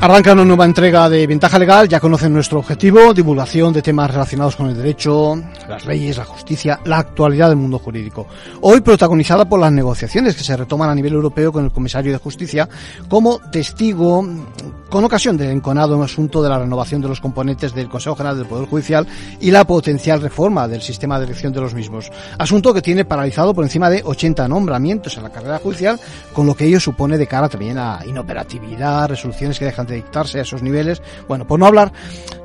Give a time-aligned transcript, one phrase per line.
[0.00, 4.54] Arranca una nueva entrega de Ventaja Legal, ya conocen nuestro objetivo, divulgación de temas relacionados
[4.54, 5.34] con el derecho,
[5.68, 8.28] las leyes, la justicia, la actualidad del mundo jurídico.
[8.60, 12.18] Hoy protagonizada por las negociaciones que se retoman a nivel europeo con el comisario de
[12.18, 12.68] justicia
[13.08, 14.24] como testigo
[14.88, 18.46] con ocasión del enconado asunto de la renovación de los componentes del Consejo General del
[18.46, 19.06] Poder Judicial
[19.40, 22.10] y la potencial reforma del sistema de elección de los mismos.
[22.38, 25.98] Asunto que tiene paralizado por encima de 80 nombramientos en la carrera judicial,
[26.32, 30.38] con lo que ello supone de cara también a inoperatividad, resoluciones que dejan de dictarse
[30.38, 31.02] a esos niveles.
[31.26, 31.92] Bueno, por no hablar,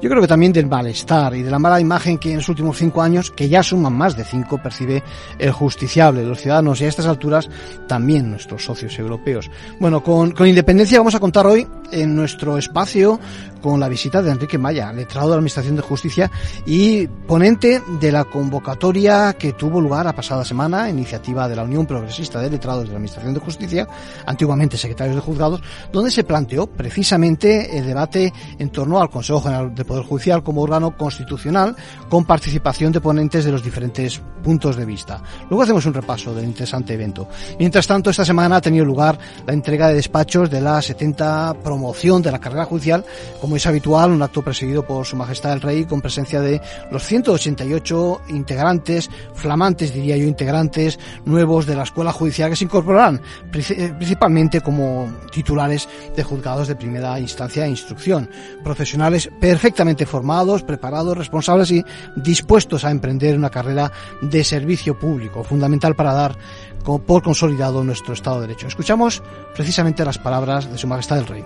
[0.01, 2.77] yo creo que también del malestar y de la mala imagen que en los últimos
[2.77, 5.03] cinco años, que ya suman más de cinco, percibe
[5.37, 7.49] el justiciable, los ciudadanos y a estas alturas
[7.87, 9.51] también nuestros socios europeos.
[9.79, 13.19] Bueno, con, con independencia vamos a contar hoy en nuestro espacio
[13.61, 16.29] con la visita de Enrique Maya, letrado de la Administración de Justicia
[16.65, 21.85] y ponente de la convocatoria que tuvo lugar la pasada semana, iniciativa de la Unión
[21.85, 23.87] Progresista de Letrados de la Administración de Justicia,
[24.25, 25.61] antiguamente secretarios de juzgados,
[25.93, 30.61] donde se planteó precisamente el debate en torno al Consejo General del Poder Judicial como
[30.61, 31.75] órgano constitucional
[32.09, 35.21] con participación de ponentes de los diferentes puntos de vista.
[35.49, 37.29] Luego hacemos un repaso del interesante evento.
[37.57, 42.21] Mientras tanto, esta semana ha tenido lugar la entrega de despachos de la 70 promoción
[42.21, 43.03] de la carrera judicial
[43.41, 47.03] como es habitual, un acto presidido por Su Majestad el Rey con presencia de los
[47.03, 53.21] 188 integrantes, flamantes diría yo, integrantes nuevos de la Escuela Judicial que se incorporarán
[53.53, 58.29] eh, principalmente como titulares de juzgados de primera instancia e instrucción.
[58.63, 61.83] Profesionales perfectamente formados, preparados, responsables y
[62.15, 66.37] dispuestos a emprender una carrera de servicio público, fundamental para dar
[66.83, 68.67] por consolidado nuestro Estado de Derecho.
[68.67, 69.23] Escuchamos
[69.55, 71.45] precisamente las palabras de Su Majestad el Rey.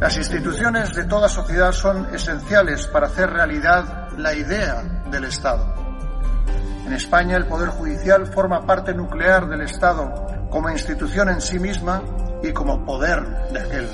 [0.00, 5.74] Las instituciones de toda sociedad son esenciales para hacer realidad la idea del Estado.
[6.86, 12.02] En España el Poder Judicial forma parte nuclear del Estado como institución en sí misma
[12.44, 13.88] y como poder de aquel.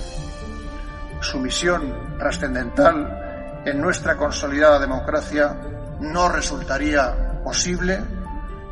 [1.20, 5.56] Su misión trascendental en nuestra consolidada democracia
[6.00, 8.04] no resultaría posible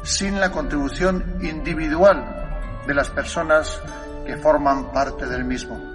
[0.02, 3.80] sin la contribución individual de las personas
[4.26, 5.91] que forman parte del mismo.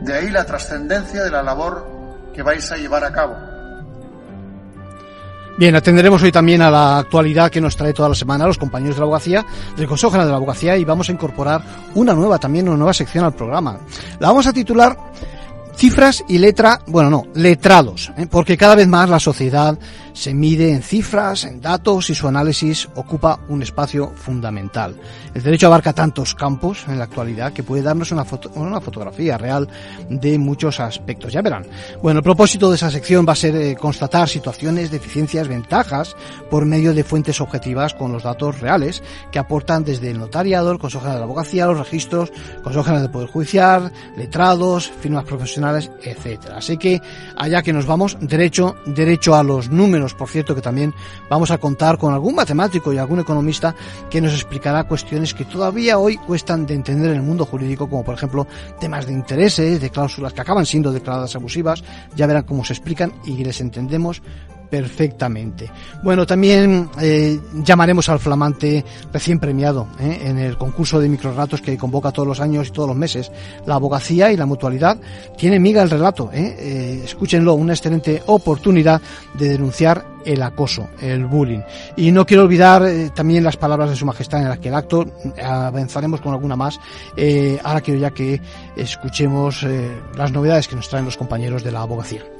[0.00, 1.86] De ahí la trascendencia de la labor
[2.32, 3.36] que vais a llevar a cabo.
[5.58, 8.94] Bien, atenderemos hoy también a la actualidad que nos trae toda la semana los compañeros
[8.94, 9.44] de la abogacía,
[9.76, 11.62] del Consejo General de la Abogacía, y vamos a incorporar
[11.96, 13.76] una nueva, también una nueva sección al programa.
[14.20, 14.96] La vamos a titular
[15.78, 18.26] Cifras y letra, bueno, no, letrados, ¿eh?
[18.28, 19.78] porque cada vez más la sociedad
[20.12, 24.96] se mide en cifras, en datos y su análisis ocupa un espacio fundamental.
[25.32, 29.68] El derecho abarca tantos campos en la actualidad que puede darnos una, una fotografía real
[30.10, 31.32] de muchos aspectos.
[31.32, 31.64] Ya verán.
[32.02, 36.16] Bueno, el propósito de esa sección va a ser eh, constatar situaciones, deficiencias, ventajas
[36.50, 40.80] por medio de fuentes objetivas con los datos reales que aportan desde el notariado, el
[40.80, 42.32] Consejo de la Abogacía, los registros,
[42.64, 46.58] Consejo General del Poder Judicial, letrados, firmas profesionales, etcétera.
[46.58, 47.00] Así que
[47.36, 50.94] allá que nos vamos, derecho, derecho a los números por cierto, que también
[51.28, 53.74] vamos a contar con algún matemático y algún economista
[54.10, 58.04] que nos explicará cuestiones que todavía hoy cuestan de entender en el mundo jurídico, como
[58.04, 58.46] por ejemplo
[58.80, 61.82] temas de intereses, de cláusulas que acaban siendo declaradas abusivas,
[62.14, 64.22] ya verán cómo se explican y les entendemos
[64.70, 65.70] perfectamente.
[66.02, 71.76] Bueno, también eh, llamaremos al flamante recién premiado eh, en el concurso de microratos que
[71.76, 73.30] convoca todos los años y todos los meses.
[73.66, 74.98] La abogacía y la mutualidad
[75.36, 76.30] tiene miga el relato.
[76.32, 79.00] Eh, escúchenlo, una excelente oportunidad
[79.34, 81.60] de denunciar el acoso, el bullying.
[81.96, 85.06] Y no quiero olvidar también las palabras de Su Majestad en que el acto,
[85.42, 86.78] avanzaremos con alguna más.
[87.64, 88.40] ahora quiero ya que
[88.76, 89.64] escuchemos
[90.16, 92.37] las novedades que nos traen los compañeros de la abogacía.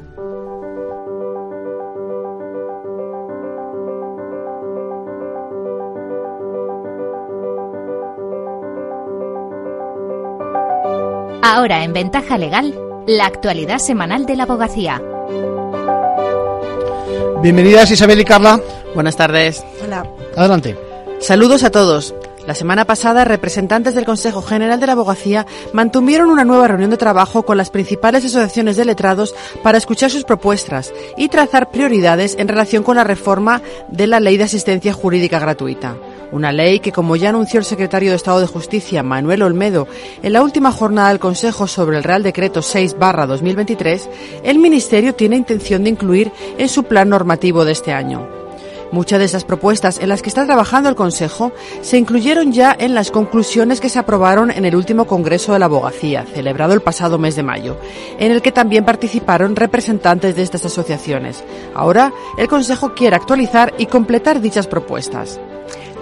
[11.51, 15.01] Ahora en Ventaja Legal, la actualidad semanal de la abogacía.
[17.41, 18.61] Bienvenidas Isabel y Carla.
[18.95, 19.65] Buenas tardes.
[19.83, 20.05] Hola.
[20.37, 20.77] Adelante.
[21.21, 22.15] Saludos a todos.
[22.47, 26.99] La semana pasada, representantes del Consejo General de la Abogacía mantuvieron una nueva reunión de
[26.99, 32.49] trabajo con las principales asociaciones de letrados para escuchar sus propuestas y trazar prioridades en
[32.49, 35.97] relación con la reforma de la Ley de Asistencia Jurídica Gratuita.
[36.31, 39.89] Una ley que, como ya anunció el secretario de Estado de Justicia, Manuel Olmedo,
[40.23, 44.09] en la última jornada del Consejo sobre el Real Decreto 6-2023,
[44.45, 48.29] el Ministerio tiene intención de incluir en su plan normativo de este año.
[48.91, 51.53] Muchas de esas propuestas en las que está trabajando el Consejo
[51.83, 55.67] se incluyeron ya en las conclusiones que se aprobaron en el último Congreso de la
[55.67, 57.77] Abogacía, celebrado el pasado mes de mayo,
[58.19, 61.45] en el que también participaron representantes de estas asociaciones.
[61.75, 65.39] Ahora, el Consejo quiere actualizar y completar dichas propuestas.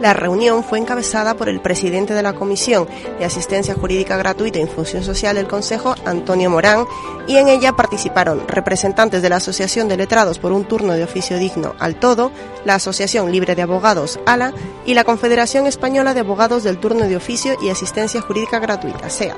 [0.00, 2.87] La reunión fue encabezada por el presidente de la Comisión
[3.19, 6.84] de Asistencia Jurídica Gratuita e Infusión Social del Consejo, Antonio Morán,
[7.26, 11.38] y en ella participaron representantes de la Asociación de Letrados por un turno de oficio
[11.38, 12.31] digno al todo,
[12.66, 14.52] la Asociación Libre de Abogados, ALA,
[14.84, 19.37] y la Confederación Española de Abogados del Turno de Oficio y Asistencia Jurídica Gratuita, SEAT.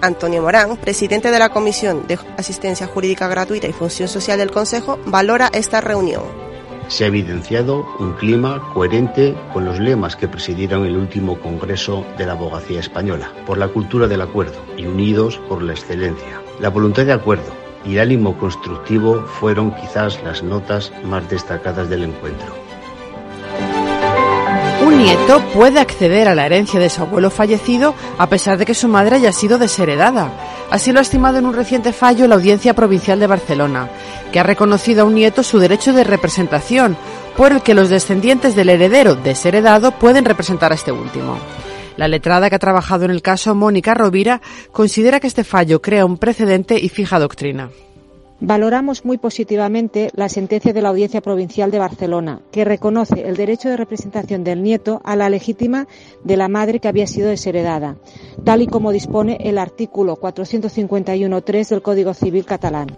[0.00, 4.98] Antonio Morán, presidente de la Comisión de Asistencia Jurídica Gratuita y Función Social del Consejo,
[5.04, 6.49] valora esta reunión
[6.90, 12.26] se ha evidenciado un clima coherente con los lemas que presidieron el último Congreso de
[12.26, 16.42] la Abogacía Española, por la cultura del acuerdo y unidos por la excelencia.
[16.58, 17.52] La voluntad de acuerdo
[17.84, 22.48] y el ánimo constructivo fueron quizás las notas más destacadas del encuentro.
[24.84, 28.74] Un nieto puede acceder a la herencia de su abuelo fallecido a pesar de que
[28.74, 30.32] su madre haya sido desheredada.
[30.70, 33.88] Así lo ha estimado en un reciente fallo la Audiencia Provincial de Barcelona,
[34.32, 36.96] que ha reconocido a un nieto su derecho de representación,
[37.36, 41.38] por el que los descendientes del heredero desheredado pueden representar a este último.
[41.96, 44.40] La letrada que ha trabajado en el caso, Mónica Rovira,
[44.70, 47.70] considera que este fallo crea un precedente y fija doctrina.
[48.42, 53.68] Valoramos muy positivamente la sentencia de la Audiencia Provincial de Barcelona, que reconoce el derecho
[53.68, 55.86] de representación del nieto a la legítima
[56.24, 57.96] de la madre que había sido desheredada,
[58.42, 62.96] tal y como dispone el artículo 451.3 del Código Civil catalán.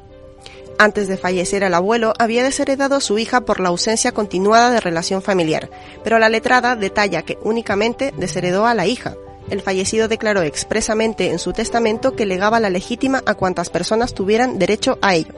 [0.79, 4.81] Antes de fallecer el abuelo, había desheredado a su hija por la ausencia continuada de
[4.81, 5.71] relación familiar,
[6.05, 9.17] pero la letrada detalla que únicamente desheredó a la hija,
[9.52, 14.58] el fallecido declaró expresamente en su testamento que legaba la legítima a cuantas personas tuvieran
[14.58, 15.34] derecho a ello.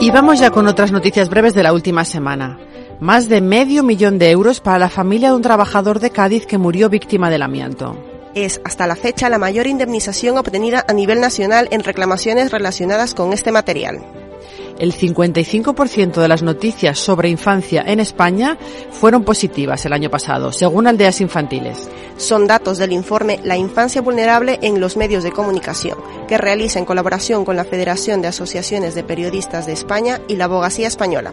[0.00, 2.58] Y vamos ya con otras noticias breves de la última semana.
[3.00, 6.58] Más de medio millón de euros para la familia de un trabajador de Cádiz que
[6.58, 7.96] murió víctima del amianto.
[8.34, 13.32] Es hasta la fecha la mayor indemnización obtenida a nivel nacional en reclamaciones relacionadas con
[13.32, 14.00] este material
[14.78, 18.56] el 55% de las noticias sobre infancia en España
[18.90, 21.88] fueron positivas el año pasado, según Aldeas Infantiles.
[22.16, 26.84] Son datos del informe La infancia vulnerable en los medios de comunicación, que realiza en
[26.84, 31.32] colaboración con la Federación de Asociaciones de Periodistas de España y la Abogacía Española.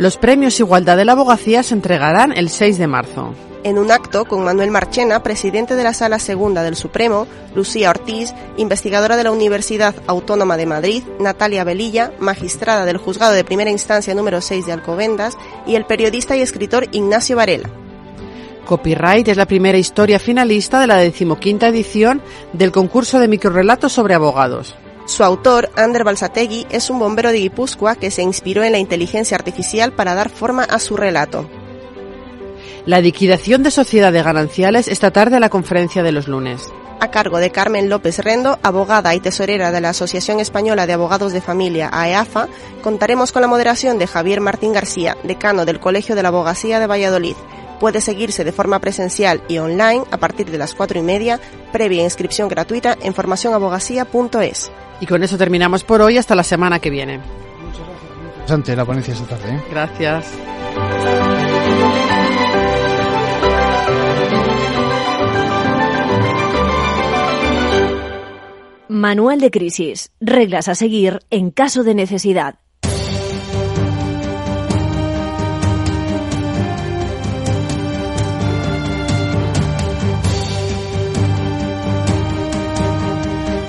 [0.00, 4.24] Los premios Igualdad de la Abogacía se entregarán el 6 de marzo en un acto
[4.24, 9.30] con Manuel Marchena, presidente de la Sala Segunda del Supremo, Lucía Ortiz, investigadora de la
[9.30, 14.72] Universidad Autónoma de Madrid, Natalia Velilla, magistrada del Juzgado de Primera Instancia número 6 de
[14.72, 15.36] Alcobendas,
[15.66, 17.68] y el periodista y escritor Ignacio Varela.
[18.64, 22.22] Copyright es la primera historia finalista de la decimoquinta edición
[22.54, 24.74] del concurso de microrelatos sobre abogados.
[25.10, 29.36] Su autor, Ander Balsategui, es un bombero de Guipúzcoa que se inspiró en la inteligencia
[29.36, 31.50] artificial para dar forma a su relato
[32.86, 36.62] la liquidación de sociedades gananciales esta tarde a la conferencia de los lunes.
[37.00, 41.32] A cargo de Carmen López Rendo, abogada y tesorera de la Asociación Española de Abogados
[41.32, 42.48] de Familia, AEAFA,
[42.82, 46.86] contaremos con la moderación de Javier Martín García, decano del Colegio de la Abogacía de
[46.86, 47.36] Valladolid.
[47.80, 51.38] Puede seguirse de forma presencial y online a partir de las cuatro y media,
[51.72, 54.70] previa inscripción gratuita en formacionabogacía.es.
[55.00, 57.18] Y con eso terminamos por hoy hasta la semana que viene.
[57.18, 58.10] Muchas gracias.
[58.32, 59.54] Interesante la ponencia esta tarde.
[59.54, 59.62] ¿eh?
[59.70, 60.34] Gracias.
[68.88, 70.10] Manual de crisis.
[70.20, 72.58] Reglas a seguir en caso de necesidad.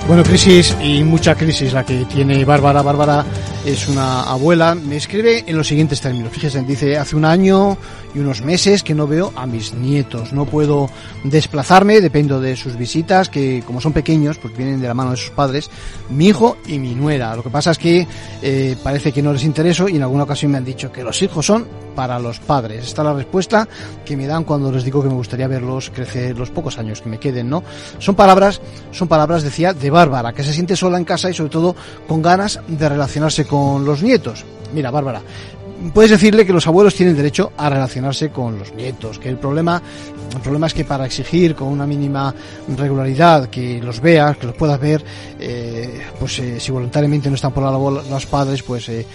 [0.06, 2.82] Bueno, crisis y mucha crisis la que tiene Bárbara.
[2.82, 3.24] Bárbara
[3.64, 4.74] es una abuela.
[4.74, 6.32] Me escribe en los siguientes términos.
[6.32, 7.78] Fíjense, dice, hace un año
[8.14, 10.32] y unos meses que no veo a mis nietos.
[10.32, 10.88] No puedo
[11.24, 15.16] desplazarme, dependo de sus visitas, que como son pequeños, pues vienen de la mano de
[15.16, 15.70] sus padres,
[16.10, 17.34] mi hijo y mi nuera.
[17.36, 18.06] Lo que pasa es que
[18.42, 21.20] eh, parece que no les intereso y en alguna ocasión me han dicho que los
[21.22, 22.86] hijos son para los padres.
[22.86, 23.68] Esta es la respuesta
[24.04, 27.08] que me dan cuando les digo que me gustaría verlos crecer los pocos años que
[27.08, 27.62] me queden, ¿no?
[27.98, 31.50] Son palabras, son palabras, decía, de Bárbara, que se siente sola en casa y sobre
[31.50, 31.76] todo
[32.08, 34.44] con ganas de relacionarse con los nietos.
[34.72, 35.20] Mira, Bárbara,
[35.90, 39.82] puedes decirle que los abuelos tienen derecho a relacionarse con los nietos, que el problema,
[40.34, 42.34] el problema es que para exigir con una mínima
[42.76, 45.04] regularidad que los veas, que los puedas ver,
[45.38, 49.06] eh, pues eh, si voluntariamente no están por la labor los padres, pues eh,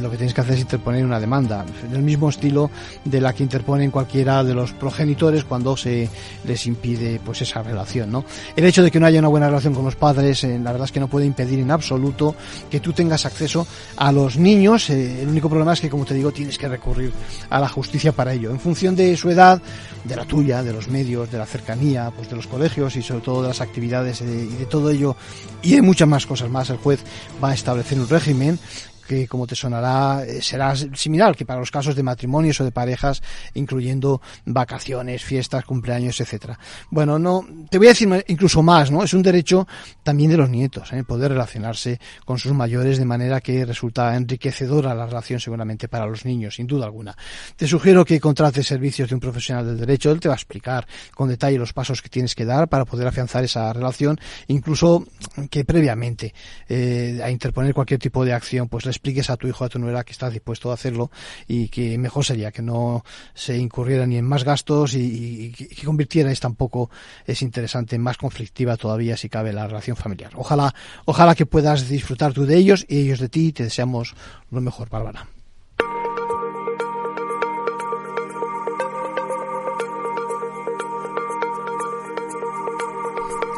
[0.00, 2.70] lo que tienes que hacer es interponer una demanda, del mismo estilo
[3.04, 6.08] de la que interponen cualquiera de los progenitores cuando se
[6.46, 8.24] les impide pues esa relación, ¿no?
[8.56, 10.92] El hecho de que no haya una buena relación con los padres, la verdad es
[10.92, 12.34] que no puede impedir en absoluto
[12.70, 13.66] que tú tengas acceso
[13.96, 17.12] a los niños, el único problema es que como te digo, tienes que recurrir
[17.50, 18.50] a la justicia para ello.
[18.50, 19.60] En función de su edad,
[20.04, 23.22] de la tuya, de los medios, de la cercanía, pues de los colegios y sobre
[23.22, 25.16] todo de las actividades y de todo ello,
[25.62, 27.00] y de muchas más cosas más, el juez
[27.42, 28.58] va a establecer un régimen
[29.06, 32.72] que como te sonará eh, será similar que para los casos de matrimonios o de
[32.72, 33.22] parejas
[33.54, 36.58] incluyendo vacaciones, fiestas, cumpleaños, etcétera.
[36.90, 39.02] Bueno, no te voy a decir incluso más, ¿no?
[39.02, 39.66] Es un derecho
[40.02, 41.04] también de los nietos, ¿eh?
[41.04, 46.24] poder relacionarse con sus mayores de manera que resulta enriquecedora la relación seguramente para los
[46.24, 47.16] niños, sin duda alguna.
[47.56, 50.86] Te sugiero que contrates servicios de un profesional del derecho, él te va a explicar
[51.14, 54.18] con detalle los pasos que tienes que dar para poder afianzar esa relación,
[54.48, 55.06] incluso
[55.50, 56.34] que previamente
[56.68, 60.04] eh, a interponer cualquier tipo de acción, pues expliques a tu hijo a tu nuera
[60.04, 61.10] que estás dispuesto a hacerlo
[61.46, 66.40] y que mejor sería que no se incurriera ni en más gastos y, que convirtierais
[66.40, 66.90] tampoco
[67.26, 70.32] es interesante, más conflictiva todavía si cabe la relación familiar.
[70.36, 70.74] Ojalá,
[71.04, 73.52] ojalá que puedas disfrutar tú de ellos y ellos de ti.
[73.52, 74.14] Te deseamos
[74.50, 75.26] lo mejor, Bárbara.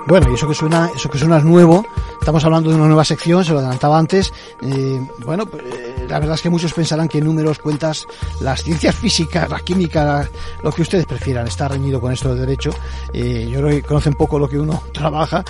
[0.07, 1.85] Bueno, y eso que suena, eso que suena es nuevo.
[2.26, 4.33] Estamos hablando de una nueva sección, se lo adelantaba antes.
[4.61, 8.04] Eh, bueno, pues, eh, la verdad es que muchos pensarán que números, cuentas,
[8.40, 10.28] las ciencias físicas, la química,
[10.61, 12.71] lo que ustedes prefieran, está reñido con esto de derecho.
[13.12, 15.45] Eh, yo creo que conocen poco lo que uno trabaja,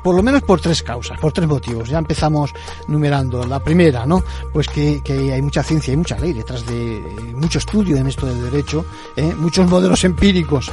[0.00, 1.88] por lo menos por tres causas, por tres motivos.
[1.88, 2.54] Ya empezamos
[2.86, 3.44] numerando.
[3.44, 4.22] La primera, ¿no?
[4.52, 8.26] Pues que, que hay mucha ciencia y mucha ley detrás de mucho estudio en esto
[8.26, 8.84] del derecho,
[9.38, 10.70] muchos modelos empíricos,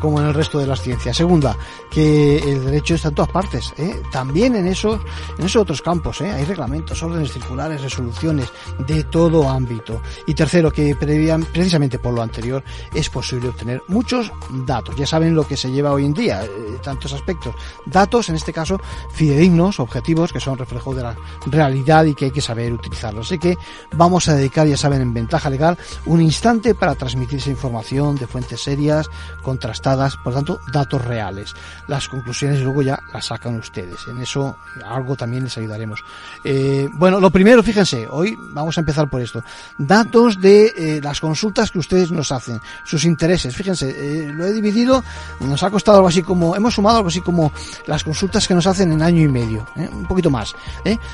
[0.00, 1.14] como en el resto de las ciencias.
[1.14, 1.54] Segunda,
[1.90, 3.74] que el derecho está en todas partes,
[4.10, 8.52] también en en esos otros campos, hay reglamentos, órdenes circulares, resoluciones,
[8.86, 10.00] de todo ámbito.
[10.26, 12.62] Y tercero, que precisamente por lo anterior
[12.94, 14.32] es posible obtener muchos
[14.66, 14.96] datos.
[14.96, 16.48] Ya saben lo que se lleva hoy en día, eh,
[16.82, 17.54] tantos aspectos.
[17.84, 18.80] Datos, en este caso,
[19.12, 21.16] fidedignos, objetivos, que son reflejo de la
[21.46, 23.26] realidad y que hay que saber utilizarlos.
[23.26, 23.56] Así que
[23.92, 28.26] vamos a dedicar, ya saben, en ventaja legal, un instante para transmitir esa información de
[28.26, 29.08] fuentes serias,
[29.42, 31.54] contrastadas, por tanto, datos reales.
[31.88, 34.06] Las conclusiones luego ya las sacan ustedes.
[34.08, 36.04] En eso algo también les ayudaremos.
[36.44, 39.42] Eh, bueno, lo primero, fíjense, hoy vamos a empezar por esto.
[39.78, 43.54] Datos de eh, las consultas que ustedes nos hacen, sus intereses.
[43.54, 45.02] Fíjense, eh, lo he dividido,
[45.40, 47.52] nos ha costado algo así como, hemos sumado algo así como
[47.86, 50.54] las consultas que nos hacen en año y medio, un poquito más.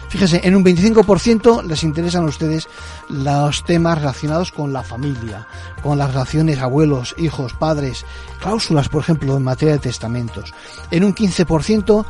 [0.09, 2.69] Fíjense, en un 25% les interesan a ustedes
[3.09, 5.47] los temas relacionados con la familia,
[5.83, 8.05] con las relaciones abuelos, hijos, padres,
[8.41, 10.53] cláusulas, por ejemplo, en materia de testamentos.
[10.91, 12.05] En un 15%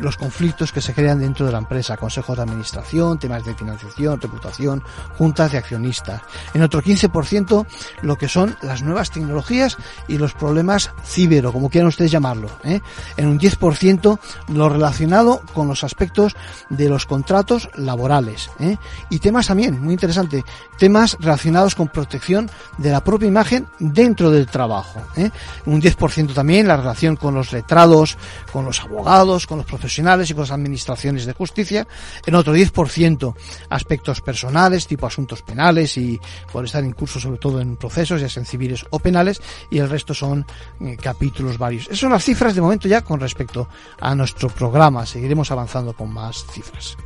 [0.00, 4.20] los conflictos que se crean dentro de la empresa, consejos de administración, temas de financiación,
[4.20, 4.82] reputación
[5.18, 6.22] juntas de accionistas.
[6.54, 7.66] En otro 15%
[8.02, 9.76] lo que son las nuevas tecnologías
[10.08, 12.48] y los problemas ciber como quieran ustedes llamarlo.
[12.62, 12.80] ¿eh?
[13.16, 16.36] En un 10% lo relacionado con los aspectos
[16.68, 18.50] de los contratos laborales.
[18.60, 18.76] ¿eh?
[19.10, 20.44] Y temas también, muy interesante,
[20.78, 25.00] temas relacionados con protección de la propia imagen dentro del trabajo.
[25.16, 25.30] ¿eh?
[25.66, 28.16] Un 10% también la relación con los letrados,
[28.52, 31.86] con los abogados, con los profesionales y con las administraciones de justicia.
[32.26, 33.34] En otro 10%
[33.68, 36.20] aspectos personales tipo asuntos penales y
[36.52, 39.40] por estar en curso sobre todo en procesos, ya sean civiles o penales,
[39.70, 40.46] y el resto son
[40.80, 41.86] eh, capítulos varios.
[41.86, 43.68] Esas son las cifras de momento ya con respecto
[44.00, 45.06] a nuestro programa.
[45.06, 46.96] Seguiremos avanzando con más cifras.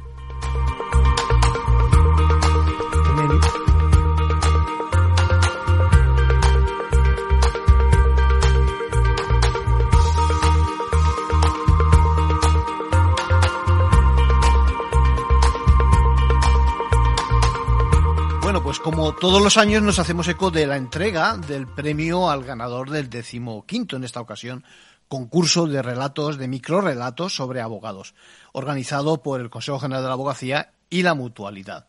[18.62, 22.90] Pues como todos los años nos hacemos eco de la entrega del premio al ganador
[22.90, 24.64] del decimoquinto, en esta ocasión,
[25.08, 28.14] concurso de relatos, de microrelatos sobre abogados,
[28.52, 31.86] organizado por el Consejo General de la Abogacía y la Mutualidad.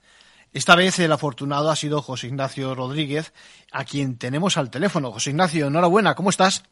[0.51, 3.33] Esta vez el afortunado ha sido José Ignacio Rodríguez,
[3.71, 5.11] a quien tenemos al teléfono.
[5.11, 6.63] José Ignacio, enhorabuena, ¿cómo estás?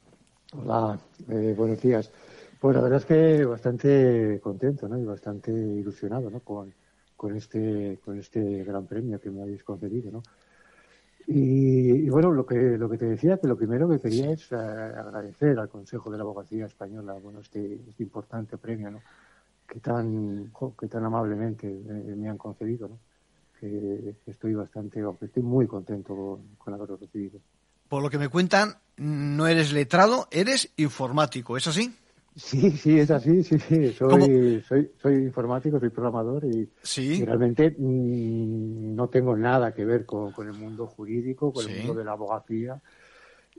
[0.54, 1.00] Hola,
[1.30, 2.12] eh, buenos días.
[2.60, 4.98] Pues la verdad es que bastante contento ¿no?
[4.98, 6.40] y bastante ilusionado ¿no?
[6.40, 6.74] con,
[7.16, 10.24] con este, con este gran premio que me habéis concedido, ¿no?
[11.28, 14.56] Y, bueno, lo que, lo que te decía, que lo primero que quería es eh,
[14.56, 19.02] agradecer al Consejo de la Abogacía Española, bueno, este, este importante premio, ¿no?
[19.68, 23.00] Que tan, que tan amablemente me han concedido, ¿no?
[23.60, 27.40] Que, estoy bastante, estoy muy contento con haberlo recibido.
[27.90, 31.92] Por lo que me cuentan, no eres letrado, eres informático, ¿es así?
[32.36, 33.94] Sí, sí, es así, sí, sí.
[33.94, 36.70] Soy, soy, soy informático, soy programador y,
[37.24, 42.04] realmente mm, no tengo nada que ver con, el mundo jurídico, con el mundo de
[42.04, 42.82] la abogacía.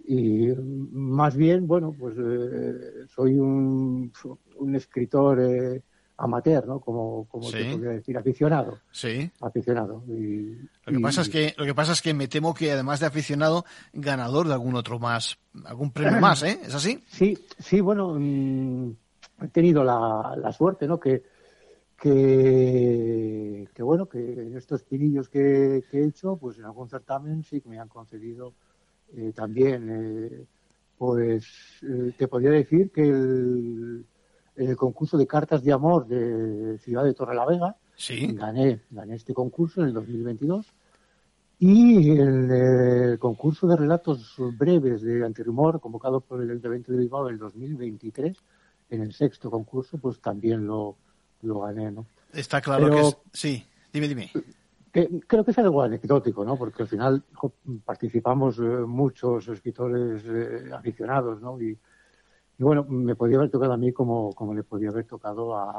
[0.07, 0.49] Y
[0.93, 4.13] más bien, bueno, pues eh, soy un,
[4.57, 5.83] un escritor eh,
[6.19, 6.81] amateur, ¿no?
[6.81, 8.79] Como, como te podría decir, aficionado.
[8.91, 9.31] Sí.
[9.41, 10.03] Aficionado.
[10.09, 10.57] Y,
[10.87, 13.07] lo que pasa es que, lo que pasa es que me temo que además de
[13.07, 16.59] aficionado, ganador de algún otro más, algún premio más, ¿eh?
[16.65, 17.03] ¿Es así?
[17.07, 18.91] Sí, sí, bueno, mm,
[19.43, 20.99] he tenido la, la suerte, ¿no?
[20.99, 21.23] Que,
[22.01, 27.61] que, que, bueno, que en estos pinillos que, he hecho, pues en algún certamen sí
[27.61, 28.55] que me han concedido
[29.17, 30.45] eh, también, eh,
[30.99, 31.47] pues
[31.83, 34.05] eh, te podría decir que el,
[34.57, 38.33] el concurso de cartas de amor de Ciudad de Torrelavega, ¿Sí?
[38.33, 40.67] gané, gané este concurso en el 2022
[41.59, 47.29] y el, el, concurso de relatos breves de Antirumor, convocado por el Ayuntamiento de Bilbao
[47.29, 48.37] en el 2023,
[48.91, 50.97] en el sexto concurso, pues también lo,
[51.43, 52.07] lo gané, ¿no?
[52.33, 53.17] Está claro que es...
[53.33, 54.31] Sí, dime, dime.
[55.27, 56.57] creo que es algo anecdótico, ¿no?
[56.57, 57.25] Porque al final
[57.85, 61.61] participamos eh, muchos escritores eh, aficionados, ¿no?
[61.61, 61.79] Y,
[62.59, 65.71] y, bueno, me podría haber tocado a mí como, como le podría haber tocado a,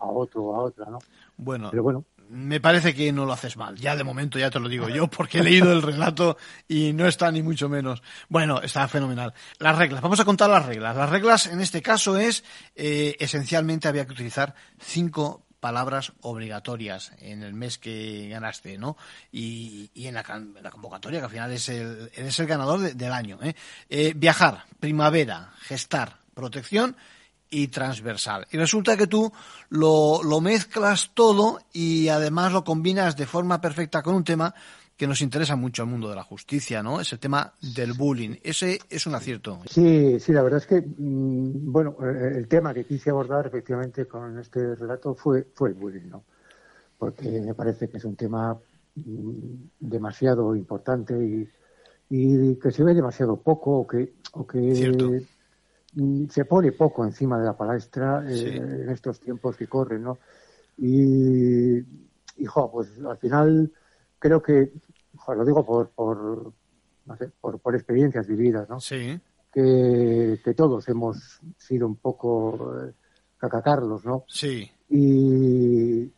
[0.00, 0.98] a otro o a otra, ¿no?
[1.36, 3.76] Bueno, Pero bueno, me parece que no lo haces mal.
[3.76, 6.36] Ya de momento ya te lo digo yo, porque he leído el relato
[6.68, 8.02] y no está ni mucho menos.
[8.28, 9.34] Bueno, está fenomenal.
[9.58, 10.96] Las reglas, vamos a contar las reglas.
[10.96, 12.44] Las reglas en este caso es,
[12.76, 18.96] eh, esencialmente había que utilizar cinco palabras obligatorias en el mes que ganaste, ¿no?
[19.30, 20.24] Y, y en, la,
[20.62, 23.38] la, convocatoria, que al final es el, es el ganador de, del año.
[23.42, 23.54] ¿eh?
[23.88, 26.96] Eh, viajar, primavera, gestar, protección
[27.50, 28.46] y transversal.
[28.50, 29.32] Y resulta que tú
[29.68, 34.54] lo, lo, mezclas todo y además lo combinas de forma perfecta con un tema
[35.00, 37.00] que nos interesa mucho al mundo de la justicia, ¿no?
[37.00, 38.36] Es el tema del bullying.
[38.42, 39.58] Ese es un acierto.
[39.64, 44.38] Sí, sí, la verdad es que, mmm, bueno, el tema que quise abordar efectivamente con
[44.38, 46.24] este relato fue, fue el bullying, ¿no?
[46.98, 48.52] Porque me parece que es un tema
[48.96, 51.48] mmm, demasiado importante y,
[52.10, 55.12] y, que se ve demasiado poco o que, o que Cierto
[56.28, 60.18] se pone poco encima de la palestra eh, en estos tiempos que corren, ¿no?
[60.76, 63.72] Y, y jo, pues al final
[64.18, 64.72] creo que,
[65.28, 66.52] lo digo por, por,
[67.06, 68.80] no sé, por, por experiencias vividas, ¿no?
[68.80, 69.20] Sí.
[69.52, 72.92] Que, que todos hemos sido un poco eh,
[73.36, 74.24] cacacarlos, ¿no?
[74.28, 74.70] Sí.
[74.88, 76.10] Y, y,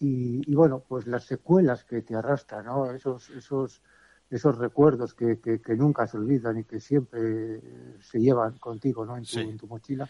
[0.00, 2.90] y bueno, pues las secuelas que te arrastran, ¿no?
[2.92, 3.82] Esos, esos,
[4.30, 7.60] esos recuerdos que, que, que, nunca se olvidan y que siempre
[8.00, 9.16] se llevan contigo ¿no?
[9.16, 9.40] en, tu, Sí.
[9.40, 10.08] en tu mochila,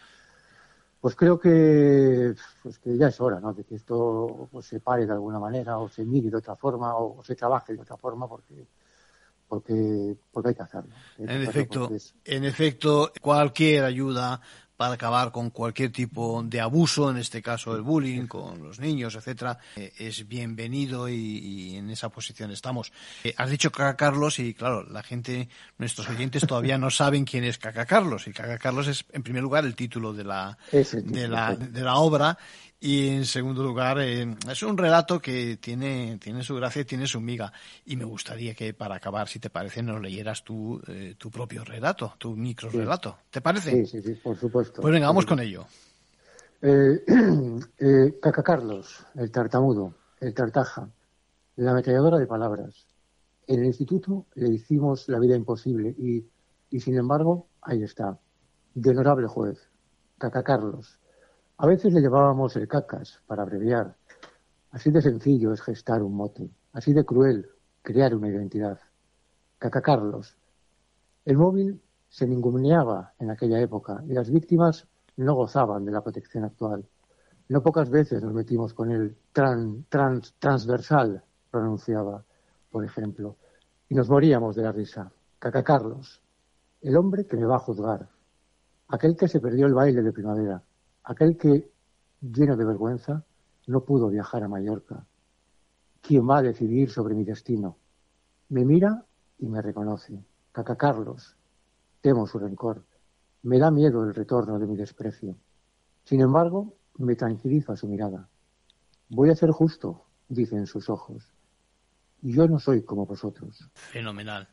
[1.03, 3.53] pues creo que, pues que ya es hora ¿no?
[3.53, 6.95] de que esto pues, se pare de alguna manera o se mire de otra forma
[6.95, 8.65] o, o se trabaje de otra forma porque
[9.49, 10.91] porque porque hay que hacerlo.
[11.19, 14.39] Hay que En hacerlo efecto, es- en efecto, cualquier ayuda
[14.77, 19.15] para acabar con cualquier tipo de abuso, en este caso el bullying, con los niños,
[19.15, 22.91] etcétera, eh, es bienvenido y, y en esa posición estamos.
[23.23, 27.43] Eh, has dicho Caca Carlos y claro, la gente, nuestros oyentes todavía no saben quién
[27.43, 31.27] es Caca Carlos y Caca Carlos es en primer lugar el título de la de
[31.27, 32.37] la, de la obra
[32.85, 37.07] y en segundo lugar eh, es un relato que tiene, tiene su gracia y tiene
[37.07, 37.53] su miga
[37.85, 41.63] y me gustaría que para acabar si te parece nos leyeras tú eh, tu propio
[41.63, 43.71] relato, tu micro relato ¿te parece?
[43.71, 44.81] Sí, sí, sí, por supuesto.
[44.81, 45.65] Pues venga, vamos con ello
[46.61, 50.89] eh, Caca Carlos, el tartamudo, el tartaja,
[51.55, 52.85] la ametralladora de palabras.
[53.47, 56.25] En el instituto le hicimos la vida imposible y,
[56.69, 58.19] y sin embargo, ahí está.
[58.73, 59.69] De honorable juez,
[60.17, 60.99] Caca Carlos.
[61.57, 63.95] A veces le llevábamos el cacas para abreviar.
[64.71, 67.47] Así de sencillo es gestar un mote, así de cruel
[67.83, 68.79] crear una identidad.
[69.59, 70.35] Caca Carlos.
[71.25, 76.43] El móvil se ninguneaba en aquella época y las víctimas no gozaban de la protección
[76.43, 76.85] actual.
[77.49, 82.25] No pocas veces nos metimos con el tran, trans, transversal, pronunciaba,
[82.71, 83.37] por ejemplo,
[83.89, 85.11] y nos moríamos de la risa.
[85.37, 86.19] Caca Carlos,
[86.81, 88.09] el hombre que me va a juzgar,
[88.87, 90.63] aquel que se perdió el baile de primavera,
[91.03, 91.71] aquel que,
[92.21, 93.23] lleno de vergüenza,
[93.67, 95.05] no pudo viajar a Mallorca.
[96.01, 97.77] ¿Quién va a decidir sobre mi destino?
[98.49, 99.05] Me mira
[99.39, 100.23] y me reconoce.
[100.51, 101.35] Caca Carlos,
[102.01, 102.83] temo su rencor.
[103.43, 105.37] Me da miedo el retorno de mi desprecio.
[106.03, 108.29] Sin embargo, me tranquiliza su mirada.
[109.09, 111.33] Voy a ser justo, dicen sus ojos.
[112.21, 113.69] Yo no soy como vosotros.
[113.73, 114.47] fenomenal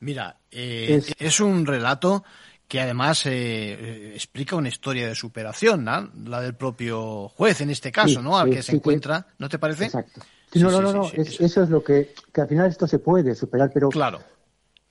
[0.00, 1.14] mira eh, es...
[1.18, 2.24] Es- un relato
[2.70, 6.08] que además eh, eh, explica una historia de superación ¿no?
[6.24, 8.38] la del propio juez en este caso Sí, ¿no?
[8.38, 9.86] al sí, que se sí, encuentra ¿no te parece?
[9.86, 10.20] Exacto.
[10.52, 11.04] Sí, no, sí, no, no, sí, no.
[11.04, 11.62] sí, es- eso.
[11.64, 14.20] es lo que, que al final esto se puede superar, pero, claro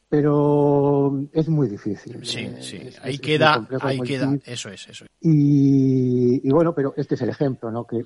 [0.09, 2.19] pero es muy difícil.
[2.25, 4.53] sí Eh, sí es- ahí es- queda complejo, ahí queda difícil.
[4.53, 5.11] eso es eso es.
[5.21, 7.87] Y, y bueno, pero este es el ejemplo, ¿no?
[7.87, 8.03] Que,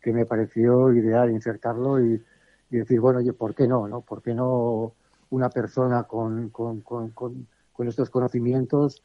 [0.00, 2.22] que me pareció ideal insertarlo y,
[2.70, 4.02] y decir, bueno, oye, ¿por qué no, no?
[4.02, 4.92] ¿Por qué no
[5.30, 9.02] una persona con, con, con, con, con estos conocimientos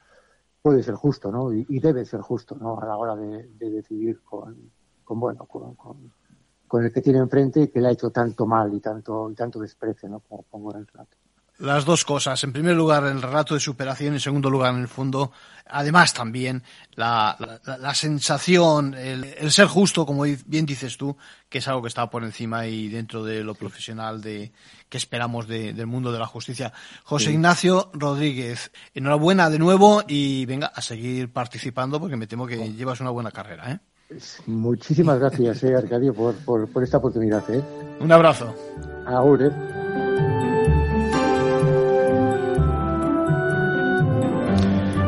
[0.62, 1.52] puede ser justo, ¿no?
[1.54, 2.80] Y, debe ser justo, ¿no?
[2.80, 4.72] A la hora de, de decidir con,
[5.04, 5.76] con bueno, con,
[6.68, 9.36] con, el que tiene enfrente y que le ha hecho tanto mal y tanto, y
[9.36, 10.20] tanto desprecio, ¿no?
[10.22, 11.18] Como pongo en el relato.
[11.62, 12.44] Las dos cosas.
[12.44, 14.16] En primer lugar, el relato de superación.
[14.16, 15.32] En segundo lugar, en el fondo,
[15.68, 16.64] además también
[16.96, 17.38] la,
[17.80, 21.16] la, sensación, el, ser justo, como bien dices tú,
[21.50, 24.52] que es algo que está por encima y dentro de lo profesional de
[24.90, 26.74] que esperamos del mundo de la justicia.
[27.04, 32.74] José Ignacio Rodríguez, enhorabuena de nuevo y venga a seguir participando porque me temo que
[32.74, 33.72] llevas una buena carrera.
[33.72, 33.80] ¿eh?
[34.48, 37.48] Muchísimas gracias, eh, Arcadio, por, por, por, esta oportunidad.
[37.52, 37.62] ¿eh?
[38.00, 38.56] Un abrazo.
[39.06, 39.81] Ahora.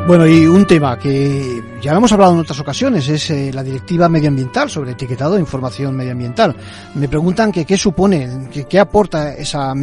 [0.05, 3.61] Bueno, y un tema que ya lo hemos hablado en otras ocasiones, es eh, la
[3.61, 6.55] directiva medioambiental sobre etiquetado de información medioambiental.
[6.95, 9.73] Me preguntan que qué supone, que qué aporta esa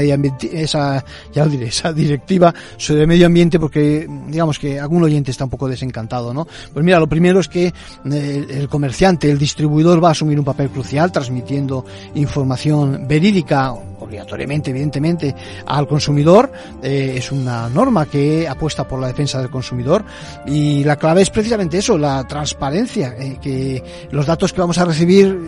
[0.53, 5.45] esa, ya lo diré, esa directiva sobre medio ambiente, porque digamos que algún oyente está
[5.45, 6.49] un poco desencantado, ¿no?
[6.73, 10.45] Pues mira, lo primero es que eh, el comerciante, el distribuidor va a asumir un
[10.45, 11.85] papel crucial transmitiendo
[12.15, 15.35] información verídica obligatoriamente, evidentemente,
[15.67, 16.51] al consumidor.
[16.83, 20.05] Eh, es una norma que apuesta por la defensa del consumidor
[20.47, 24.85] y la clave es precisamente eso, la transparencia, eh, que los datos que vamos a
[24.85, 25.39] recibir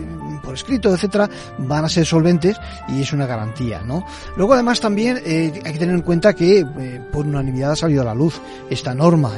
[0.43, 2.57] por escrito, etcétera, van a ser solventes
[2.89, 4.05] y es una garantía, ¿no?
[4.35, 8.01] Luego además también eh, hay que tener en cuenta que eh, por unanimidad ha salido
[8.01, 9.31] a la luz esta norma,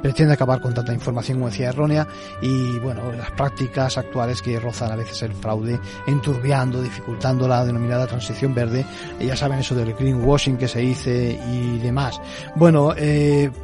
[0.00, 2.06] pretende acabar con tanta información como decía errónea
[2.40, 8.06] y bueno, las prácticas actuales que rozan a veces el fraude, enturbiando, dificultando la denominada
[8.06, 8.86] transición verde,
[9.20, 12.20] ya saben eso del greenwashing que se dice y demás.
[12.54, 12.94] Bueno,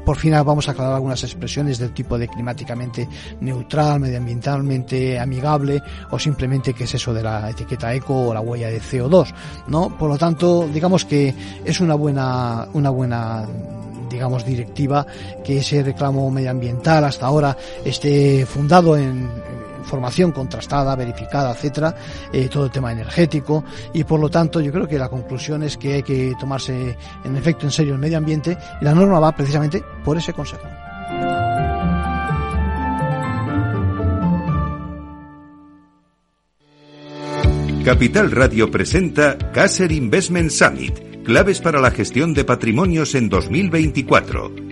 [0.04, 3.08] por fin vamos a aclarar algunas expresiones del tipo de climáticamente
[3.40, 8.68] neutral, medioambientalmente amigable o simplemente qué es eso de la etiqueta eco o la huella
[8.68, 9.32] de CO2,
[9.68, 9.96] ¿no?
[9.96, 11.32] Por lo tanto, digamos que
[11.64, 13.46] es una buena, una buena
[14.10, 15.06] digamos, directiva
[15.42, 19.30] que ese reclamo medioambiental hasta ahora esté fundado en
[19.84, 21.94] formación contrastada, verificada, etcétera,
[22.32, 25.76] eh, todo el tema energético y por lo tanto yo creo que la conclusión es
[25.76, 29.32] que hay que tomarse en efecto en serio el medio ambiente y la norma va
[29.32, 30.66] precisamente por ese consejo.
[37.84, 44.71] Capital Radio presenta Caser Investment Summit, claves para la gestión de patrimonios en 2024.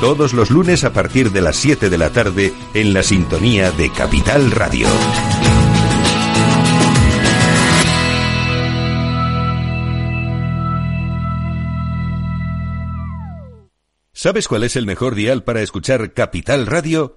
[0.00, 3.90] Todos los lunes a partir de las 7 de la tarde en la sintonía de
[3.90, 4.86] Capital Radio.
[14.12, 17.16] ¿Sabes cuál es el mejor dial para escuchar Capital Radio?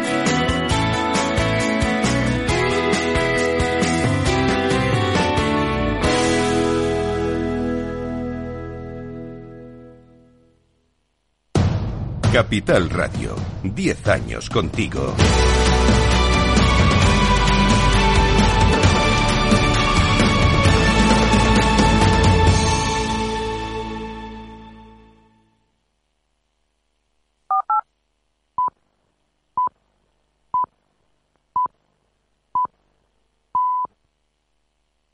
[12.31, 15.13] Capital Radio, 10 años contigo.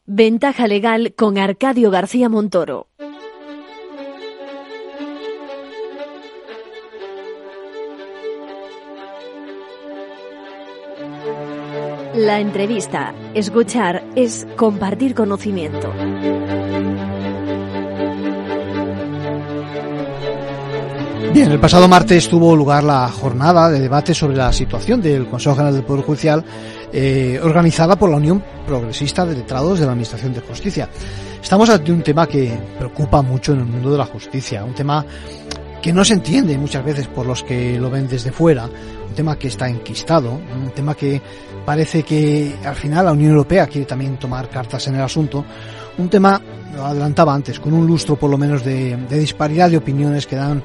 [0.05, 2.87] Ventaja legal con Arcadio García Montoro.
[12.17, 15.93] La entrevista, escuchar, es compartir conocimiento.
[21.31, 25.57] Bien, el pasado martes tuvo lugar la jornada de debate sobre la situación del Consejo
[25.57, 26.43] General del Poder Judicial
[26.91, 30.89] eh, organizada por la Unión Progresista de Letrados de la Administración de Justicia.
[31.39, 35.05] Estamos ante un tema que preocupa mucho en el mundo de la justicia, un tema
[35.83, 38.67] que no se entiende muchas veces por los que lo ven desde fuera,
[39.17, 41.19] tema que está enquistado, un tema que
[41.65, 45.43] parece que al final la Unión Europea quiere también tomar cartas en el asunto,
[45.97, 46.39] un tema,
[46.75, 50.61] lo adelantaba antes, con un lustro por lo menos de, disparidad de opiniones que dan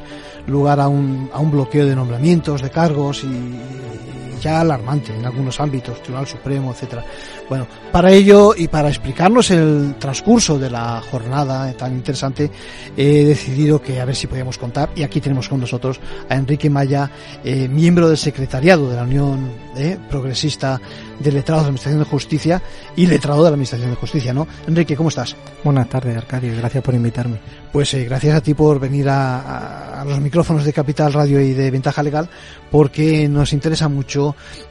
[0.46, 5.60] lugar a un, a un bloqueo de nombramientos, de cargos y, ya alarmante en algunos
[5.60, 7.04] ámbitos, Tribunal Supremo, etcétera.
[7.48, 12.50] Bueno, para ello y para explicarnos el transcurso de la jornada tan interesante,
[12.96, 16.70] he decidido que a ver si podíamos contar, y aquí tenemos con nosotros a Enrique
[16.70, 17.10] Maya,
[17.44, 20.80] eh, miembro del secretariado de la Unión eh, Progresista
[21.18, 22.62] de Letrados de la Administración de Justicia
[22.96, 24.46] y letrado de la Administración de Justicia, ¿no?
[24.66, 25.36] Enrique, ¿cómo estás?
[25.64, 27.38] Buenas tardes, Arcadio, gracias por invitarme.
[27.72, 31.40] Pues eh, gracias a ti por venir a, a, a los micrófonos de Capital Radio
[31.40, 32.28] y de Ventaja Legal,
[32.70, 34.21] porque nos interesa mucho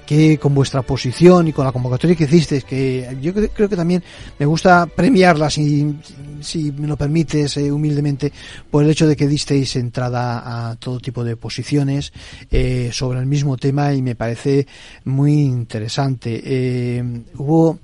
[0.06, 4.04] que con vuestra posición y con la convocatoria que hiciste, que yo creo que también
[4.38, 5.96] me gusta premiarla, si,
[6.42, 8.32] si me lo permites eh, humildemente,
[8.70, 12.12] por el hecho de que disteis entrada a todo tipo de posiciones
[12.52, 14.68] eh, sobre el mismo tema y me parece
[15.06, 16.42] muy interesante.
[16.44, 17.80] Eh, hubo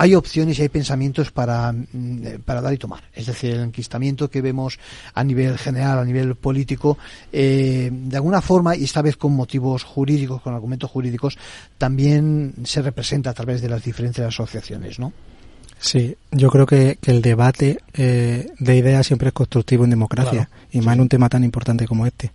[0.00, 1.74] hay opciones y hay pensamientos para,
[2.44, 3.02] para dar y tomar.
[3.12, 4.78] Es decir, el enquistamiento que vemos
[5.12, 6.96] a nivel general, a nivel político,
[7.32, 11.36] eh, de alguna forma, y esta vez con motivos jurídicos, con argumentos jurídicos,
[11.78, 15.12] también se representa a través de las diferentes asociaciones, ¿no?
[15.80, 20.48] Sí, yo creo que, que el debate eh, de ideas siempre es constructivo en democracia,
[20.48, 20.98] claro, y más sí.
[20.98, 22.30] en un tema tan importante como este.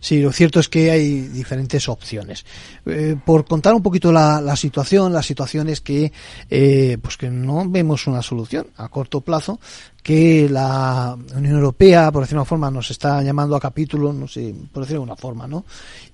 [0.00, 2.46] Sí, lo cierto es que hay diferentes opciones.
[2.86, 6.10] Eh, por contar un poquito la, la, situación, la situación es que,
[6.48, 9.60] eh, pues que no vemos una solución a corto plazo,
[10.02, 14.26] que la Unión Europea, por decirlo de una forma, nos está llamando a capítulo, no
[14.26, 15.64] sé, por decirlo de una forma, ¿no?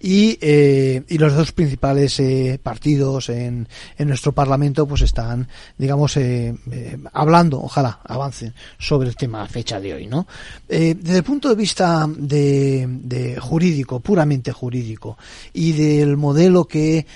[0.00, 6.16] Y, eh, y los dos principales eh, partidos en, en nuestro Parlamento, pues están, digamos,
[6.16, 10.26] eh, eh, hablando, ojalá avancen sobre el tema a fecha de hoy, ¿no?
[10.68, 15.16] Desde el punto de vista de, de jurídico, puramente jurídico,
[15.52, 17.06] y del modelo que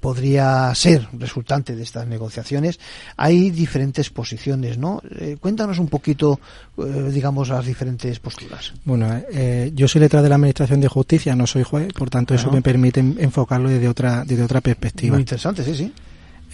[0.00, 2.80] podría ser resultante de estas negociaciones,
[3.16, 5.02] hay diferentes posiciones, ¿no?
[5.40, 6.40] Cuéntanos un poquito,
[6.78, 8.72] eh, digamos, las diferentes posturas.
[8.84, 12.34] Bueno, eh, yo soy letra de la Administración de Justicia, no soy juez, por tanto
[12.34, 15.14] eso me permite enfocarlo desde otra, desde otra perspectiva.
[15.14, 15.92] Muy interesante, sí, sí.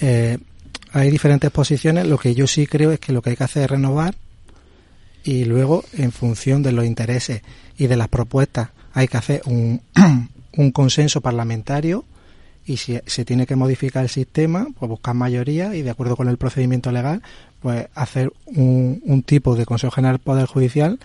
[0.01, 0.38] Eh,
[0.93, 3.64] hay diferentes posiciones, lo que yo sí creo es que lo que hay que hacer
[3.64, 4.14] es renovar
[5.23, 7.43] y luego, en función de los intereses
[7.77, 9.83] y de las propuestas, hay que hacer un,
[10.57, 12.05] un consenso parlamentario
[12.69, 16.29] y si se tiene que modificar el sistema, pues buscar mayoría y de acuerdo con
[16.29, 17.23] el procedimiento legal,
[17.61, 20.99] pues hacer un, un tipo de Consejo General Poder Judicial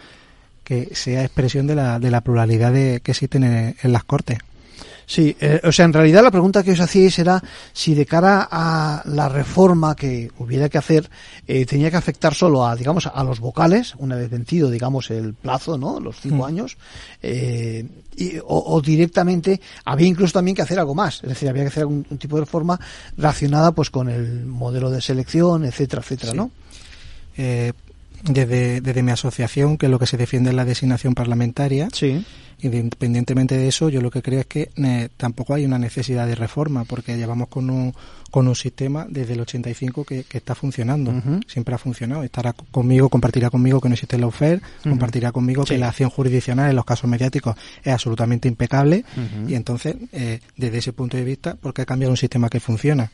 [0.63, 4.39] que sea expresión de la, de la pluralidad de, que existen en, en las Cortes.
[5.05, 7.41] Sí, eh, o sea, en realidad la pregunta que os hacíais era
[7.73, 11.09] si de cara a la reforma que hubiera que hacer
[11.47, 15.33] eh, tenía que afectar solo a, digamos, a los vocales, una vez vencido, digamos, el
[15.33, 15.99] plazo, ¿no?
[15.99, 16.43] Los cinco mm.
[16.43, 16.77] años,
[17.21, 17.85] eh,
[18.15, 21.69] y, o, o, directamente había incluso también que hacer algo más, es decir, había que
[21.69, 22.79] hacer algún un tipo de reforma
[23.17, 26.37] relacionada, pues, con el modelo de selección, etcétera, etcétera, sí.
[26.37, 26.51] ¿no?
[27.37, 27.73] Eh,
[28.23, 31.89] desde, desde mi asociación, que es lo que se defiende es la designación parlamentaria.
[31.91, 32.23] Sí.
[32.63, 36.35] Independientemente de eso, yo lo que creo es que eh, tampoco hay una necesidad de
[36.35, 37.93] reforma, porque llevamos con un,
[38.31, 41.11] con un sistema desde el 85 que, que está funcionando.
[41.11, 41.43] Uh -huh.
[41.45, 42.23] Siempre ha funcionado.
[42.23, 44.61] Estará conmigo, compartirá conmigo que no existe el uh -huh.
[44.81, 45.73] compartirá conmigo sí.
[45.73, 49.03] que la acción jurisdiccional en los casos mediáticos es absolutamente impecable.
[49.17, 49.51] Uh -huh.
[49.51, 53.11] Y entonces, eh, desde ese punto de vista, ¿por qué cambiar un sistema que funciona?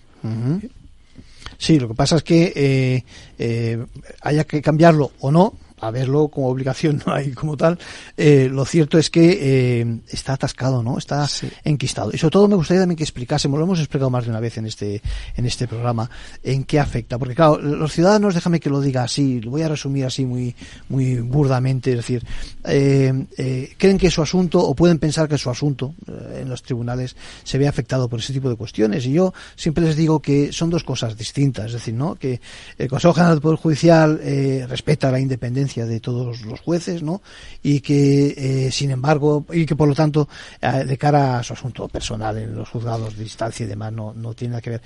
[1.58, 3.04] Sí, lo que pasa es que eh,
[3.38, 3.86] eh,
[4.22, 7.78] haya que cambiarlo o no, a verlo como obligación no hay como tal,
[8.18, 9.38] eh, lo cierto es que
[9.82, 10.98] eh, está atascado, ¿no?
[10.98, 11.50] Está sí.
[11.64, 12.12] enquistado.
[12.14, 14.58] Y sobre todo me gustaría también que explicásemos, lo hemos explicado más de una vez
[14.58, 15.02] en este,
[15.36, 16.10] en este programa,
[16.44, 17.18] en qué afecta.
[17.18, 20.56] Porque claro, los ciudadanos, déjame que lo diga así, lo voy a resumir así muy,
[20.90, 22.24] muy burdamente, es decir,
[22.64, 26.62] eh, eh, creen que su asunto, o pueden pensar que su asunto eh, en los
[26.62, 29.06] tribunales se ve afectado por ese tipo de cuestiones.
[29.06, 32.16] Y yo siempre les digo que son dos cosas distintas, es decir, ¿no?
[32.16, 32.40] Que
[32.78, 37.04] el Consejo General del Poder Judicial eh, respeta la independencia independencia de todos los jueces,
[37.04, 37.22] ¿no?
[37.64, 40.28] Y que, eh, sin embargo, y que por lo tanto,
[40.62, 44.14] eh, de cara a su asunto personal en los juzgados de distancia y demás, no,
[44.14, 44.82] no tiene nada que ver.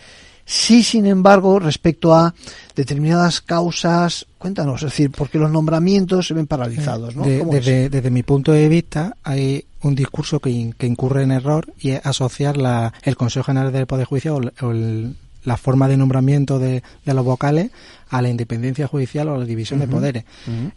[0.46, 2.34] Sí, sin embargo, respecto a
[2.76, 7.24] determinadas causas, cuéntanos, es decir, porque los nombramientos se ven paralizados, ¿no?
[7.46, 11.72] Desde, desde mi punto de vista, hay un discurso que, in- que incurre en error
[11.80, 15.98] y es asociar la, el Consejo General del Poder Judicial o el- la forma de
[15.98, 17.72] nombramiento de, de los vocales
[18.14, 20.24] a la independencia judicial o a la división de poderes.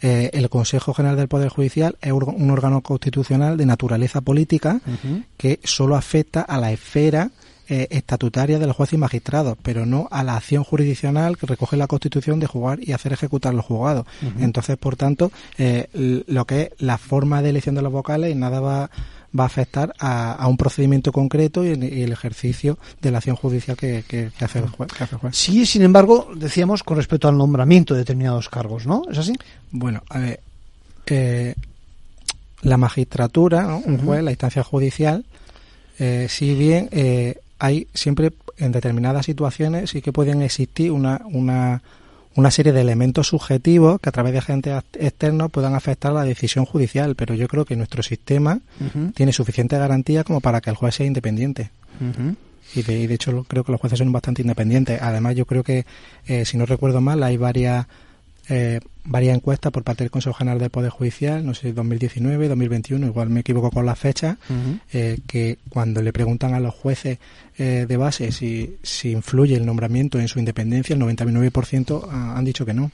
[0.01, 4.81] Eh, el Consejo General del Poder Judicial es un órgano constitucional de naturaleza política
[5.37, 7.31] que solo afecta a la esfera
[7.69, 11.77] eh, estatutaria de los jueces y magistrados, pero no a la acción jurisdiccional que recoge
[11.77, 14.07] la Constitución de jugar y hacer ejecutar los juzgados.
[14.39, 18.61] Entonces, por tanto, eh, lo que es la forma de elección de los vocales nada
[18.61, 18.91] va,
[19.39, 23.37] va a afectar a, a un procedimiento concreto y, y el ejercicio de la acción
[23.37, 24.91] judicial que, que- que hace el juez.
[24.93, 25.37] que hace el juez.
[25.37, 29.03] Sí, sin embargo, decíamos con respecto al nombramiento de determinados cargos, ¿no?
[29.11, 29.35] ¿Es así?
[29.71, 30.41] Bueno, a ver,
[31.07, 31.55] eh,
[32.63, 33.79] la magistratura, ¿no?
[33.85, 35.25] un juez, la instancia judicial,
[35.99, 41.83] eh, si bien eh, hay siempre en determinadas situaciones sí que pueden existir una, una,
[42.37, 46.65] una serie de elementos subjetivos que a través de agentes externos puedan afectar la decisión
[46.67, 48.61] judicial, pero yo creo que nuestro sistema
[49.15, 51.71] tiene suficiente garantía como para que el juez sea independiente.
[52.75, 55.01] Y de, y de hecho lo- creo que los jueces son bastante independientes.
[55.01, 55.87] Además yo creo que,
[56.27, 57.87] eh, si no recuerdo mal, hay varias
[58.49, 63.07] eh, varias encuestas por parte del Consejo General del Poder Judicial, no sé, 2019, 2021,
[63.07, 64.37] igual me equivoco con las fechas,
[64.93, 67.19] eh, que cuando le preguntan a los jueces
[67.59, 72.45] eh, de base si, si influye el nombramiento en su independencia, el 99% ha- han
[72.45, 72.91] dicho que no.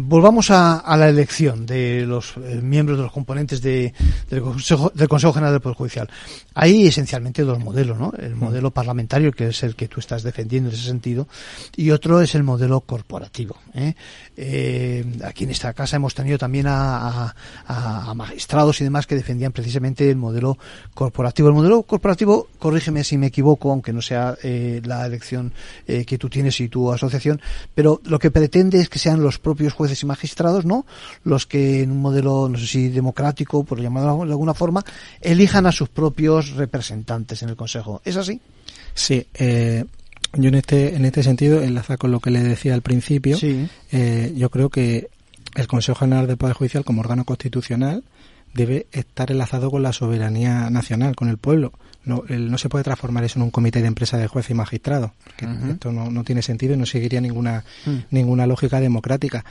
[0.00, 3.92] Volvamos a, a la elección de los eh, miembros de los componentes de-
[4.30, 6.08] del, Consejo, del Consejo General del Poder Judicial.
[6.54, 8.12] Hay esencialmente dos modelos, ¿no?
[8.16, 11.26] El modelo parlamentario, que es el que tú estás defendiendo en ese sentido,
[11.74, 13.56] y otro es el modelo corporativo.
[13.74, 13.94] ¿eh?
[14.36, 17.34] Eh, aquí en esta casa hemos tenido también a,
[17.66, 20.58] a- a magistrados y demás que defendían precisamente el modelo
[20.94, 21.48] corporativo.
[21.48, 25.52] El modelo corporativo, corrígeme si me equivoco, aunque no sea la elección
[25.86, 27.40] que tú tienes y tu asociación,
[27.74, 30.86] pero lo que pretende es que sean los propios jueces y magistrados, ¿no?
[31.24, 34.84] Los que en un modelo, no sé si democrático, por llamarlo de alguna forma,
[35.20, 38.00] elijan a sus propios representantes en el Consejo.
[38.04, 38.40] ¿Es así?
[38.94, 39.84] Sí, eh,
[40.34, 43.68] yo en este, en este sentido, enlaza con lo que le decía al principio, Sí.
[43.92, 45.08] eh, yo creo que
[45.54, 48.04] el Consejo General del Poder Judicial como órgano constitucional
[48.54, 51.72] debe estar enlazado con la soberanía nacional, con el pueblo.
[52.08, 54.54] No, el- no se puede transformar eso en un comité de empresa de jueces y
[54.54, 55.12] magistrados.
[55.36, 55.70] que Ujú.
[55.72, 57.96] Esto no, no tiene sentido y no seguiría ninguna, Mm.
[58.10, 59.44] ninguna lógica democrática.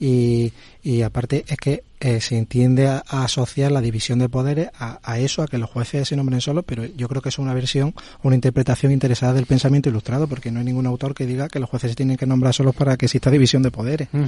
[0.00, 4.68] Y, y aparte es que eh, se entiende a, a asociar la división de poderes
[4.78, 7.38] a, a eso, a que los jueces se nombren solos, pero yo creo que es
[7.38, 11.48] una versión, una interpretación interesada del pensamiento ilustrado, porque no hay ningún autor que diga
[11.48, 14.08] que los jueces se tienen que nombrar solos para que exista división de poderes.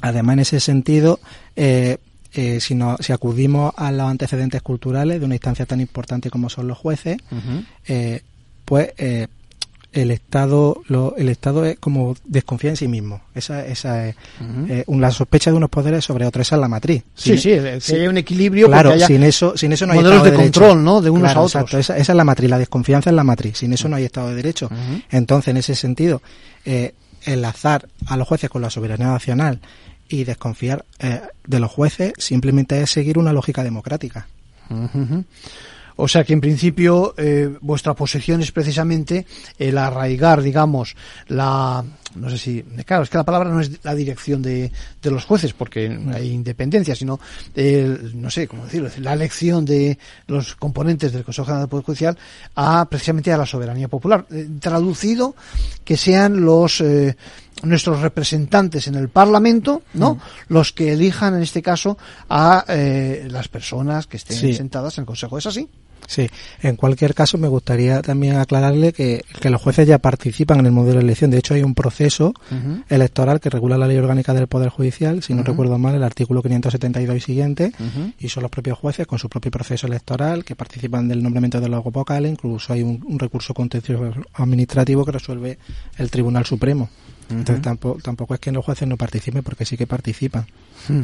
[0.00, 1.20] Además, en ese sentido,
[1.54, 1.98] eh,
[2.36, 6.48] eh, si, no, si acudimos a los antecedentes culturales de una instancia tan importante como
[6.50, 7.16] son los jueces,
[7.88, 8.20] eh,
[8.64, 9.26] pues eh,
[9.92, 13.22] el Estado lo, el Estado es como desconfía en sí mismo.
[13.34, 14.66] Esa, esa es Ujú.
[14.70, 16.46] eh, un- la sospecha de unos poderes sobre otros.
[16.46, 17.02] Esa es la matriz.
[17.14, 20.18] Sí, sí, que haya un equilibrio, Claro, haya sin eso, sin eso no hay modelos
[20.18, 20.60] Estado de Derecho.
[20.60, 21.00] control, ¿no?
[21.00, 21.54] De unos Claro, a otros.
[21.62, 23.56] Exacto, esa, esa es la matriz, la desconfianza es la matriz.
[23.56, 24.68] Sin eso no hay Estado de Derecho.
[25.10, 26.20] Entonces, en ese sentido,
[26.66, 26.92] eh,
[27.24, 29.60] enlazar a los jueces con la soberanía nacional
[30.08, 34.26] y desconfiar eh, de los jueces simplemente es seguir una lógica democrática.
[34.70, 35.24] Ujú.
[35.98, 39.26] O sea que en principio eh, vuestra posición es precisamente
[39.58, 40.94] el arraigar, digamos,
[41.28, 41.82] la
[42.14, 44.70] no sé si claro es que la palabra no es la dirección de,
[45.02, 47.18] de los jueces porque hay independencia, sino
[47.54, 51.84] el, no sé cómo decirlo, la elección de los componentes del Consejo General del Poder
[51.84, 52.18] Judicial
[52.54, 54.26] a precisamente a la soberanía popular.
[54.30, 55.34] Eh, traducido
[55.84, 57.16] que sean los eh,
[57.62, 60.18] nuestros representantes en el Parlamento, ¿no?
[60.48, 61.96] Los que elijan en este caso
[62.28, 64.54] a eh, las personas que estén Sí.
[64.54, 65.38] sentadas en el Consejo.
[65.38, 65.68] ¿Es así?
[66.08, 66.28] Sí,
[66.62, 70.72] en cualquier caso me gustaría también aclararle que, que los jueces ya participan en el
[70.72, 71.32] modelo de elección.
[71.32, 72.32] De hecho, hay un proceso
[72.88, 76.42] electoral que regula la ley orgánica del Poder Judicial, si no recuerdo mal, el artículo
[76.42, 78.12] 572 y siguiente, Ujú.
[78.20, 81.68] y son los propios jueces con su propio proceso electoral que participan del nombramiento de
[81.68, 85.58] los vocales, incluso hay un, un recurso contencioso administrativo que resuelve
[85.98, 86.88] el Tribunal Supremo.
[87.30, 90.46] Entonces tampoco, tampoco es que los jueces no participen porque sí que participan.
[90.88, 91.02] Hmm.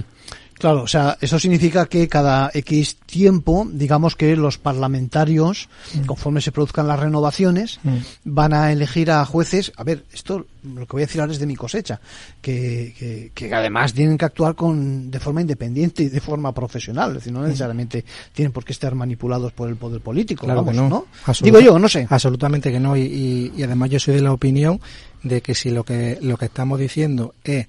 [0.59, 6.05] Claro, o sea, eso significa que cada X tiempo, digamos que los parlamentarios, Mm.
[6.07, 7.97] conforme se produzcan las renovaciones, Mm.
[8.25, 9.73] van a elegir a jueces.
[9.77, 12.01] A ver, esto lo que voy a decir ahora es de mi cosecha,
[12.41, 17.11] que, que, que además tienen que actuar con de forma independiente y de forma profesional,
[17.11, 20.45] es decir, no necesariamente tienen por qué estar manipulados por el poder político.
[20.47, 20.89] Claro vamos, que no.
[20.89, 21.07] ¿no?
[21.43, 22.07] Digo yo, no sé.
[22.09, 22.97] Absolutamente que no.
[22.97, 24.81] Y, y- y además yo soy de la opinión
[25.25, 27.67] de que si lo que lo que estamos diciendo es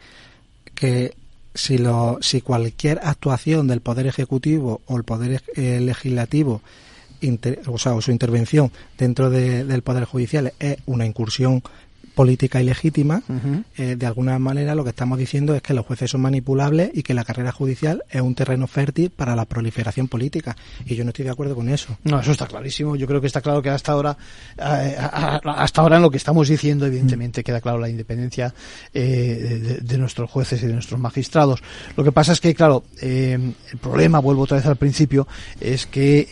[0.76, 1.16] que
[1.54, 6.62] si lo si cualquier actuación del poder ejecutivo o el poder eh, legislativo
[7.22, 11.62] inter- o sea o su intervención dentro de- del poder judicial es una incursión
[12.16, 13.24] política ilegítima
[13.78, 17.04] eh, de alguna manera lo que estamos diciendo es que los jueces son manipulables y
[17.04, 20.56] que la carrera judicial es un terreno fértil para la proliferación política
[20.86, 22.96] y yo no estoy de acuerdo con eso No, eso está clarísimo.
[22.96, 24.18] Yo creo que está claro que hasta ahora,
[24.58, 28.54] eh, hasta ahora en lo que estamos diciendo, evidentemente queda claro la independencia
[28.94, 31.62] eh, de, de nuestros jueces y de nuestros magistrados.
[31.96, 35.28] Lo que pasa es que, claro, eh, el problema, vuelvo otra vez al principio,
[35.60, 36.28] es que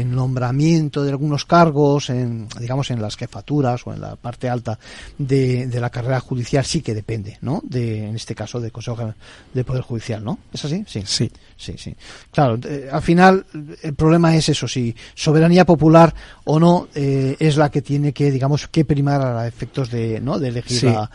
[0.00, 4.78] el nombramiento de algunos cargos, en, digamos, en las jefaturas o en la parte alta
[5.26, 7.60] de, de la carrera judicial sí que depende, ¿no?
[7.64, 9.14] De, en este caso, del Consejo
[9.52, 10.38] de Poder Judicial, ¿no?
[10.52, 10.84] ¿Es así?
[10.86, 11.02] Sí.
[11.06, 11.30] Sí.
[11.56, 11.94] Sí, sí.
[12.32, 13.46] Claro, eh, al final
[13.82, 16.12] el problema es eso, si soberanía popular
[16.44, 20.38] o no eh, es la que tiene que, digamos, que primar a efectos de, ¿no?
[20.40, 20.86] De elegir Sí.
[20.88, 21.08] a,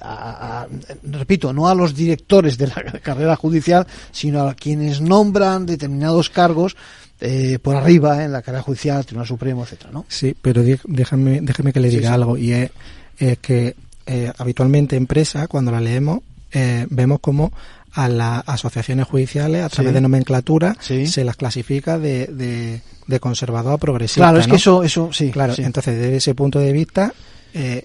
[0.00, 0.68] a- a-
[1.04, 6.76] repito, no a los directores de la carrera judicial, sino a quienes nombran determinados cargos
[7.20, 10.04] eh, por arriba en la carrera judicial, Tribunal Supremo, etcétera, ¿no?
[10.08, 12.14] Sí, pero déjame, déjeme que le Sí, diga sí.
[12.14, 12.70] algo y es,
[13.18, 16.20] es que eh, habitualmente en prensa, cuando la leemos,
[16.52, 17.52] eh, vemos como
[17.92, 19.94] a las asociaciones judiciales, a través Sí.
[19.94, 21.06] de nomenclatura, Sí.
[21.06, 24.20] se las clasifica de, de, de conservador a progresista.
[24.22, 24.52] Claro, es ¿no?
[24.52, 25.30] que eso, eso, sí.
[25.30, 25.62] Claro, sí.
[25.62, 27.14] entonces desde ese punto de vista,
[27.54, 27.84] eh,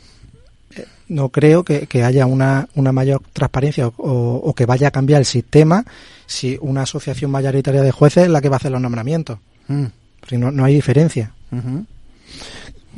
[0.75, 4.87] eh, no creo que, que haya una, una mayor transparencia o, o- o que vaya
[4.87, 5.85] a cambiar el sistema
[6.25, 9.37] si una asociación mayoritaria de jueces es la que va a hacer los nombramientos.
[9.67, 9.85] Mm.
[10.31, 11.31] No, no hay diferencia.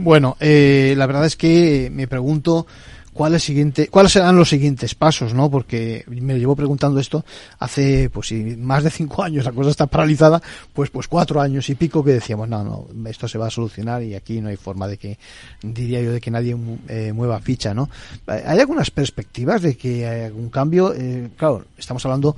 [0.04, 2.66] Bueno, eh, la verdad es que me pregunto
[3.14, 5.52] cuál es siguiente, cuáles serán los siguientes pasos, ¿no?
[5.52, 7.24] Porque me llevo preguntando esto
[7.60, 10.42] hace, pues si más de cinco años la cosa está paralizada,
[10.74, 14.02] pues pues cuatro años y pico que decíamos, no, no, esto se va a solucionar
[14.02, 15.20] y aquí no hay forma de que,
[15.62, 17.88] diría yo, de que nadie eh, mueva ficha, ¿no?
[18.26, 20.96] ¿Hay algunas perspectivas de que hay algún cambio?
[20.96, 22.36] Eh, claro, estamos hablando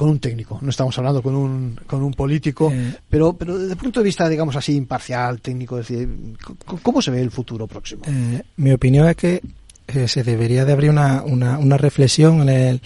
[0.00, 2.94] con un técnico, no estamos hablando con un, con un político, Eh.
[3.06, 6.08] pero, pero desde el punto de vista, digamos así, imparcial, técnico, es decir,
[6.82, 8.04] ¿cómo se ve el futuro próximo?
[8.06, 9.42] Eh, mi opinión es que
[9.88, 12.80] eh, se debería de abrir una, una, una reflexión en, el,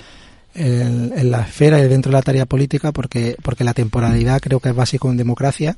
[0.57, 4.59] en, en la esfera y dentro de la tarea política porque, porque la temporalidad creo
[4.59, 5.77] que es básico en democracia.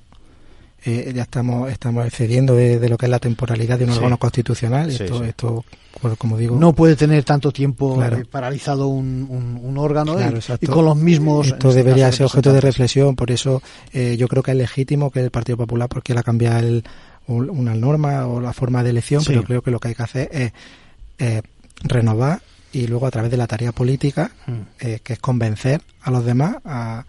[0.89, 3.97] Eh, ya estamos estamos excediendo de, de lo que es la temporalidad de un Sí.
[3.97, 4.93] órgano constitucional.
[4.93, 5.25] Sí, esto, sí.
[5.25, 5.65] esto
[6.01, 8.19] pues, como digo, No puede tener tanto tiempo Claro.
[8.19, 11.49] eh, paralizado un, un, un órgano y- Claro, y, con los mismos.
[11.49, 13.63] Esto este debería ser objeto de reflexión, por eso
[13.93, 16.85] eh, yo creo que es legítimo que el Partido Popular pues, quiera cambiar el-
[17.27, 20.03] un- una norma o la forma de elección, pero creo que lo que hay que
[20.05, 20.53] hacer es
[21.19, 21.43] eh,
[21.83, 22.41] renovar
[22.73, 24.53] y luego a través de la tarea política, Mm.
[24.81, 27.05] eh, que es convencer a los demás a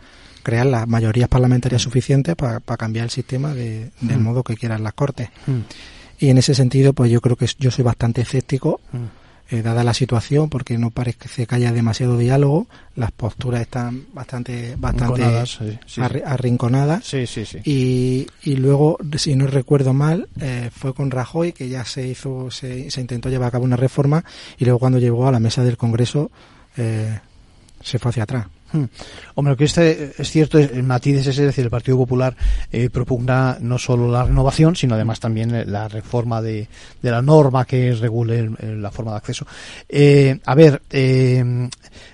[0.47, 4.23] crear las mayorías parlamentarias suficientes para cambiar el sistema de, del Mm.
[4.23, 5.27] modo que quieran las Cortes.
[5.45, 5.59] Mm.
[6.19, 8.97] Y en ese sentido, pues yo creo que yo soy bastante escéptico, Mm.
[9.51, 14.75] eh, dada la situación, porque no parece que haya demasiado diálogo, las posturas están bastante,
[14.77, 16.21] bastante sí, sí, arri- sí.
[16.25, 17.03] arrinconadas.
[17.05, 17.57] Sí, sí, sí.
[17.65, 22.49] Y, y luego, si no recuerdo mal, eh, fue con Rajoy que ya se hizo,
[22.51, 24.23] se, se intentó llevar a cabo una reforma
[24.57, 26.31] y luego cuando llegó a la mesa del Congreso
[26.77, 27.19] eh,
[27.81, 28.47] se fue hacia atrás.
[28.71, 28.83] Hmm.
[29.35, 32.35] Hombre, lo que este es cierto, el matiz es ese, es decir, el Partido Popular
[32.71, 36.67] eh, propugna no solo la renovación, sino además también eh, la reforma de,
[37.01, 39.47] de la norma que regule la forma de acceso.
[39.87, 41.69] Eh, a ver, eh,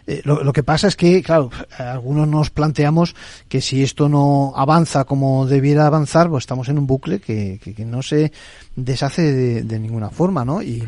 [0.05, 3.15] eh, lo, lo que pasa es que, claro, algunos nos planteamos
[3.49, 7.73] que si esto no avanza como debiera avanzar, pues estamos en un bucle que, que-
[7.73, 8.31] que no se
[8.75, 10.61] deshace de, de ninguna forma, ¿no?
[10.61, 10.87] Y,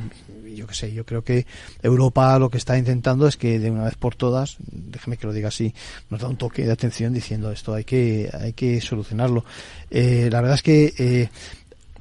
[0.56, 1.46] yo qué sé, yo creo que
[1.82, 5.34] Europa lo que está intentando es que de una vez por todas, déjeme que lo
[5.34, 5.74] diga así,
[6.10, 9.46] nos da un toque de atención diciendo esto hay que, hay que solucionarlo.
[9.90, 11.30] Eh, la verdad es que eh,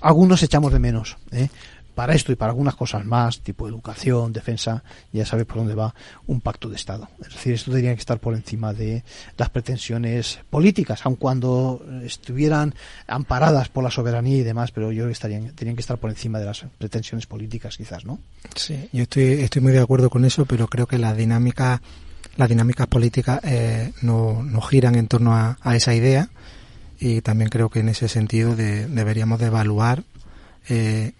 [0.01, 1.49] algunos echamos de menos, ¿eh?
[1.95, 4.83] Para esto y para algunas cosas más, tipo educación, defensa,
[5.13, 5.95] ya sabe por dónde va
[6.27, 7.09] un pacto de Estado.
[7.21, 9.05] Es decir, esto tendría que estar por encima de
[9.37, 12.75] las pretensiones políticas, aun cuando estuvieran
[13.07, 16.11] amparadas por la soberanía y demás, pero yo creo que estarían, tenían que estar por
[16.11, 18.19] encima de las pretensiones políticas, quizás, ¿no?
[18.57, 21.81] Sí, yo estoy, estoy muy de acuerdo con eso, pero creo que las dinámicas,
[22.37, 26.29] las dinámicas políticas eh, no, no giran en torno a, a esa idea
[26.99, 30.03] y también creo que en ese sentido de- deberíamos de evaluar
[30.69, 31.13] eh,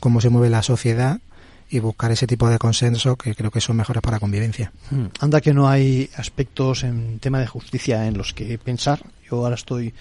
[0.00, 1.20] cómo se mueve la sociedad
[1.68, 4.72] y buscar ese tipo de consenso que creo que son mejores para convivencia.
[4.90, 5.06] Hmm.
[5.20, 9.00] Anda que no hay aspectos en tema de justicia en los que pensar.
[9.28, 9.92] Yo ahora estoy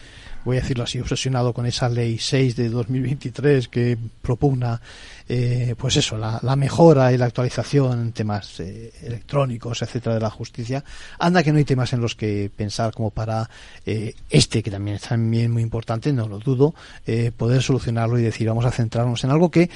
[0.45, 4.79] voy a decirlo así, obsesionado con esa ley 6 de 2023 que propugna,
[5.27, 10.29] eh, pues eso, la, mejora y la actualización en temas eh, electrónicos, etcétera, de la
[10.29, 10.83] justicia.
[11.17, 13.49] Anda que no hay temas en los que pensar como para
[13.85, 16.75] eh, este, que también es también muy importante, no lo dudo,
[17.37, 19.69] poder solucionarlo y decir, vamos a centrarnos en algo que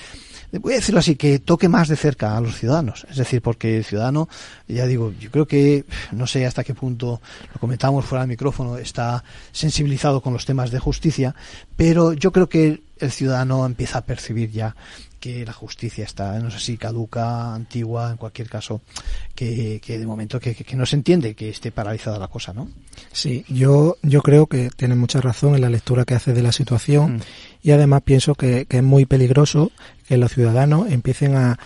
[0.52, 3.06] voy a decirlo así, que toque más de cerca a los ciudadanos.
[3.10, 4.28] Es decir, porque el ciudadano,
[4.68, 7.22] ya digo, yo creo que, no sé hasta qué punto,
[7.54, 11.36] lo comentamos fuera del micrófono, está sensibilizado con los temas de justicia,
[11.76, 14.76] pero yo creo que el ciudadano empieza a percibir ya
[15.20, 18.82] que la justicia está, no sé si caduca, antigua, en cualquier caso,
[19.36, 22.70] que, de momento que, no se entiende que esté paralizada la cosa, ¿no?
[23.11, 26.51] Sí, yo, yo creo que tiene mucha razón en la lectura que hace de la
[26.51, 27.20] situación mm.
[27.63, 29.72] y además pienso que, es muy peligroso
[30.07, 31.59] que los ciudadanos empiecen a,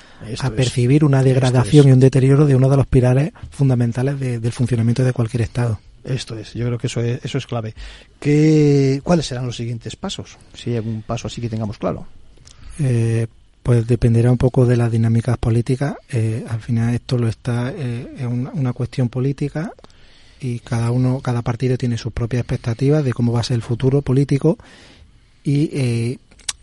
[0.56, 5.14] percibir una degradación y un deterioro de uno de los pilares fundamentales del funcionamiento de
[5.14, 5.80] cualquier Estado.
[6.04, 7.74] Esto es, yo creo que eso es, eso es clave.
[8.20, 10.38] ¿Qué, ¿Cuáles serán los siguientes pasos?
[10.54, 12.06] Si hay algún paso así que tengamos claro.
[12.80, 13.28] Eh,
[13.64, 15.96] pues dependerá un poco de las dinámicas políticas.
[16.12, 19.72] Eh, al final esto lo está eh, es una, cuestión política
[20.40, 23.62] y cada uno, cada partido tiene sus propias expectativas de cómo va a ser el
[23.62, 24.58] futuro político
[25.44, 26.18] y eh,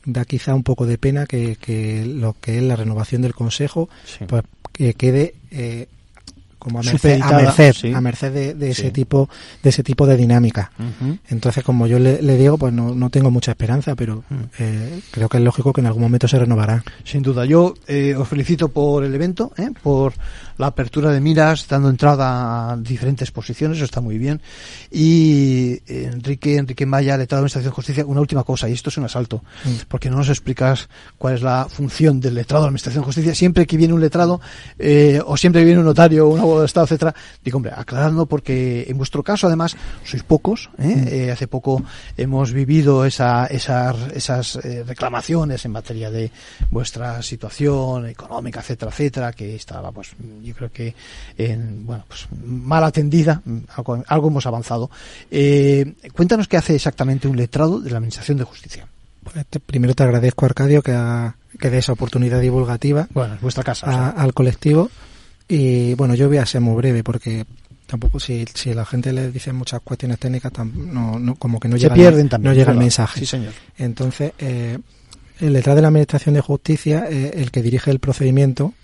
[0.04, 3.88] da quizá un poco de pena que, que, lo que es la renovación del Consejo
[4.26, 5.88] pues que quede eh,
[6.60, 9.28] como a merced, a merced, de, ese tipo
[9.62, 10.70] de ese tipo de dinámica.
[11.28, 14.22] Entonces, como yo le, digo, pues no, no, tengo mucha esperanza, pero
[14.58, 16.84] eh, creo que es lógico que en algún momento se renovará.
[17.02, 17.46] Sin duda.
[17.46, 19.70] Yo eh, os felicito por el evento, ¿eh?
[19.82, 20.12] por
[20.60, 24.40] la apertura de miras, dando entrada a diferentes posiciones, eso está muy bien.
[24.90, 28.96] Y Enrique, Enrique Maya, letrado de Administración de Justicia, una última cosa, y esto es
[28.96, 29.42] un asalto,
[29.88, 30.88] porque no nos explicas
[31.18, 33.34] cuál es la función del letrado de Administración de Justicia.
[33.34, 34.40] Siempre que viene un letrado,
[35.26, 37.14] o siempre viene un notario, una de Estado, etcétera.
[37.42, 40.70] Digo, hombre, aclarando porque en vuestro caso, además, sois pocos.
[40.78, 40.96] ¿eh?
[40.96, 41.08] Mm.
[41.08, 41.82] Eh, hace poco
[42.16, 46.30] hemos vivido esa, esas, esas eh, reclamaciones en materia de
[46.70, 50.10] vuestra situación económica, etcétera, etcétera, que estaba, pues,
[50.50, 50.94] yo creo que,
[51.38, 53.42] en, bueno, pues, mal atendida.
[54.06, 54.90] Algo, hemos avanzado.
[56.12, 58.86] cuéntanos qué hace exactamente un letrado de la Administración de Justicia.
[59.22, 60.96] Pues, primero te agradezco, Arcadio, que,
[61.58, 63.08] que dé esa oportunidad divulgativa.
[63.12, 64.10] Bueno, es vuestra casa.
[64.10, 64.90] Al colectivo.
[65.48, 67.44] Y bueno, yo voy a ser muy breve porque
[67.86, 71.76] tampoco si, si la gente le dice muchas cuestiones técnicas, no, no, como que no
[71.76, 71.96] llega,
[72.38, 73.18] no llega el mensaje.
[73.18, 73.52] Sí, señor.
[73.76, 74.78] Entonces, eh,
[75.40, 78.74] el detrás de la Administración de Justicia es el que dirige el procedimiento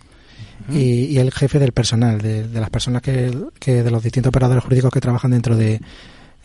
[0.70, 4.92] y, el jefe del personal, de, las personas que, que, de los distintos operadores jurídicos
[4.92, 5.80] que trabajan dentro de,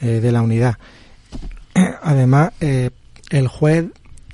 [0.01, 0.77] eh, de la unidad.
[2.01, 2.89] Además, eh,
[3.29, 3.85] el juez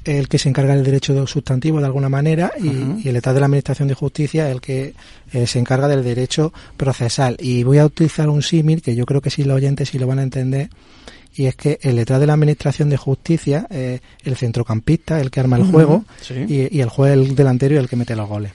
[0.05, 3.47] el que se encarga del derecho sustantivo de alguna manera y, el Estado de la
[3.47, 4.93] Administración de Justicia el que
[5.33, 7.35] eh, se encarga del derecho procesal.
[7.41, 10.07] Y voy a utilizar un símil que yo creo que si los oyentes sí lo
[10.07, 10.69] van a entender
[11.35, 15.41] y es que el letrado de la Administración de Justicia es el centrocampista, el que
[15.41, 18.53] arma el juego y, el juez el delantero y el que mete los goles.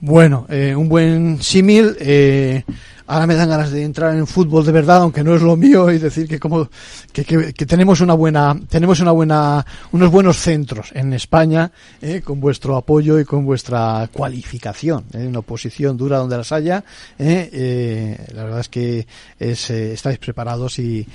[0.00, 1.96] Bueno, eh, un buen símil.
[2.00, 2.62] Eh,
[3.08, 5.90] ahora me dan ganas de entrar en fútbol de verdad, aunque no es lo mío,
[5.90, 6.68] y decir que como
[7.12, 7.24] que,
[7.66, 13.18] tenemos una buena, tenemos una buena, unos buenos centros en España, eh, con vuestro apoyo
[13.18, 16.84] y con vuestra cualificación, eh, una oposición dura donde las haya,
[17.18, 19.06] eh, eh la verdad es que
[19.38, 21.06] es, eh, estáis preparados y,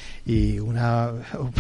[0.63, 1.11] una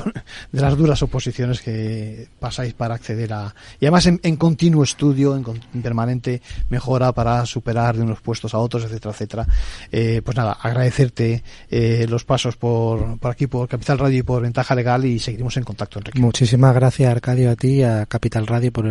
[0.51, 5.35] de las duras oposiciones que pasáis para acceder a, y además en, en continuo estudio,
[5.35, 6.82] en, en, permanente mejora
[7.13, 9.47] para superar de unos puestos a otros, etcétera, etcétera.
[9.91, 14.41] Eh, pues nada, agradecerte eh, los pasos por, por aquí, por Capital Radio y por
[14.41, 16.19] Ventaja Legal y seguiremos en contacto, Enrique.
[16.19, 18.85] Muchísimas gracias, Arcadio, a ti y a Capital Radio por,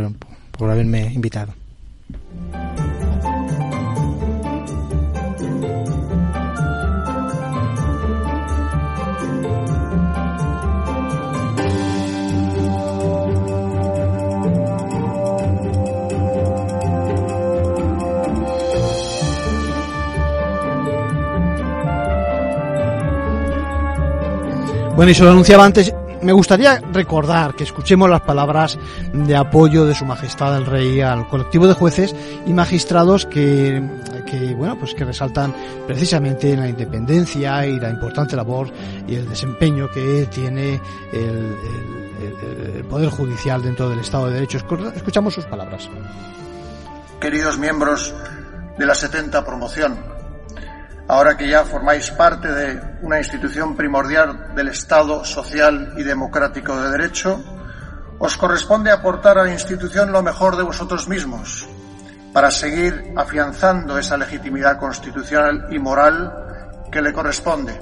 [0.52, 1.54] por haberme invitado.
[25.02, 25.92] Bueno, y se lo anunciaba antes,
[26.22, 28.78] me gustaría recordar que escuchemos las palabras
[29.12, 32.14] de apoyo de Su Majestad el Rey al colectivo de jueces
[32.46, 33.82] y magistrados que,
[34.56, 35.52] bueno, pues que resaltan
[35.88, 38.70] precisamente la independencia y la importante labor
[39.08, 40.80] y el desempeño que tiene
[41.12, 41.56] el,
[42.76, 44.58] el Poder Judicial dentro del Estado de Derecho.
[44.94, 45.90] Escuchamos sus palabras.
[47.20, 48.14] Queridos miembros
[48.78, 49.98] de la 70 promoción,
[51.12, 56.90] ahora que ya formáis parte de una institución primordial del Estado social y democrático de
[56.90, 57.38] derecho,
[58.18, 61.68] os corresponde aportar a la institución lo mejor de vosotros mismos,
[62.32, 66.32] para seguir afianzando esa legitimidad constitucional y moral
[66.90, 67.78] que le corresponde.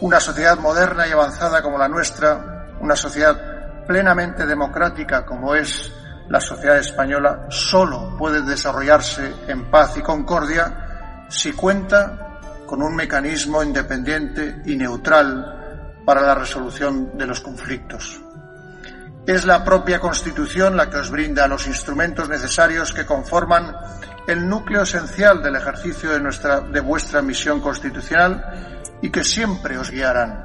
[0.00, 5.92] Una sociedad moderna y avanzada como la nuestra, una sociedad plenamente democrática como es
[6.28, 10.86] la sociedad española, solo puede desarrollarse en paz y concordia
[11.28, 12.28] si cuenta
[12.66, 18.20] con un mecanismo independiente y neutral para la resolución de los conflictos.
[19.26, 23.74] Es la propia Constitución la que os brinda los instrumentos necesarios que conforman
[24.26, 29.90] el núcleo esencial del ejercicio de, nuestra, de vuestra misión constitucional y que siempre os
[29.90, 30.44] guiarán.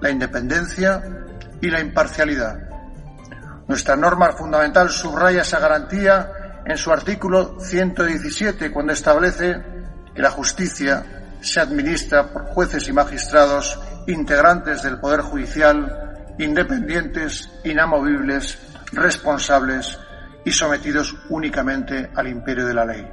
[0.00, 1.02] La independencia
[1.60, 2.58] y la imparcialidad.
[3.66, 9.73] Nuestra norma fundamental subraya esa garantía en su artículo 117 cuando establece
[10.14, 11.04] que la justicia
[11.40, 16.04] se administra por jueces y magistrados integrantes del Poder Judicial
[16.38, 18.58] independientes, inamovibles,
[18.92, 19.98] responsables
[20.44, 23.08] y sometidos únicamente al imperio de la ley.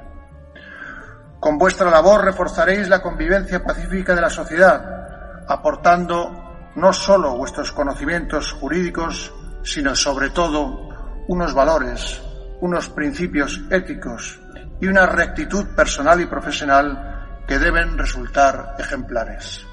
[1.39, 8.51] Con vuestra labor reforzaréis la convivencia pacífica de la sociedad, aportando no solo vuestros conocimientos
[8.53, 9.33] jurídicos,
[9.63, 10.89] sino sobre todo
[11.27, 12.21] unos valores,
[12.59, 14.40] unos principios éticos
[14.81, 19.65] y una rectitud personal y profesional que deben resultar ejemplares.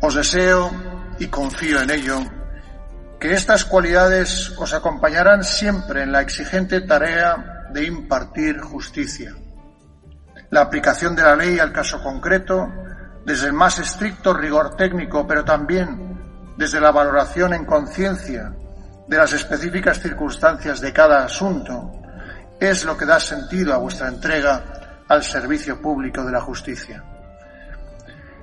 [0.00, 0.70] Os deseo
[1.18, 2.20] y confío en ello,
[3.18, 9.34] que estas cualidades os acompañarán siempre en la exigente tarea de impartir justicia.
[10.50, 12.70] La aplicación de la ley al caso concreto,
[13.24, 18.54] desde el más estricto rigor técnico, pero también desde la valoración en conciencia
[19.08, 21.90] de las específicas circunstancias de cada asunto,
[22.60, 27.02] es lo que da sentido a vuestra entrega al servicio público de la justicia.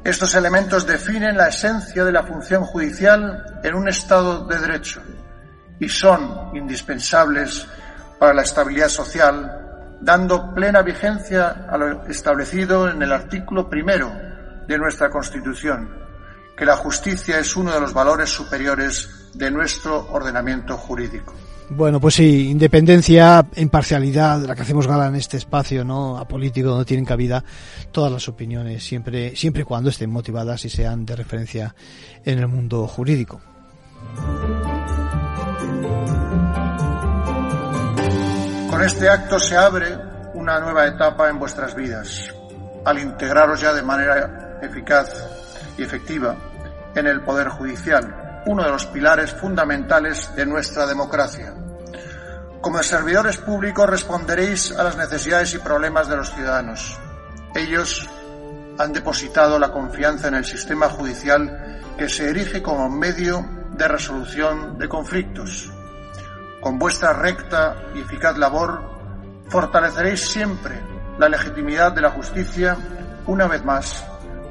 [0.04, 5.02] Estos elementos definen la esencia de la función judicial en un Estado de Derecho
[5.80, 7.66] y son indispensables
[8.20, 14.12] para la estabilidad social, dando plena vigencia a lo establecido en el artículo primero
[14.68, 16.03] de nuestra Constitución,
[16.58, 21.34] que la justicia es uno de los valores superiores de nuestro ordenamiento jurídico.
[21.70, 26.18] Bueno, pues sí, independencia, imparcialidad, la que hacemos gala en este espacio, ¿no?
[26.20, 27.44] Apolítico, donde tienen cabida
[27.92, 31.74] todas las opiniones, siempre, siempre y cuando estén motivadas y sean de referencia
[32.24, 33.42] en el mundo jurídico.
[38.70, 39.98] Con este acto se abre
[40.36, 42.30] una nueva etapa en vuestras vidas,
[42.86, 45.43] al integraros ya de manera eficaz
[45.78, 46.36] y efectiva
[46.96, 51.54] en el Poder Judicial, uno de los pilares fundamentales de nuestra democracia.
[52.62, 56.98] Como servidores públicos responderéis a las necesidades y problemas de los ciudadanos.
[57.56, 58.10] Ellos
[58.78, 64.78] han depositado la confianza en el sistema judicial que se erige como medio de resolución
[64.78, 65.72] de conflictos.
[66.62, 68.82] Con vuestra recta y eficaz labor
[69.50, 70.80] fortaleceréis siempre
[71.20, 72.78] la legitimidad de la justicia,
[73.28, 74.06] una vez más,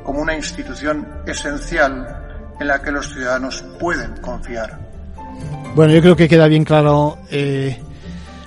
[0.04, 2.22] como una institución esencial
[2.60, 4.78] en la que los ciudadanos pueden confiar.
[5.74, 7.80] Bueno, yo creo que queda bien claro eh,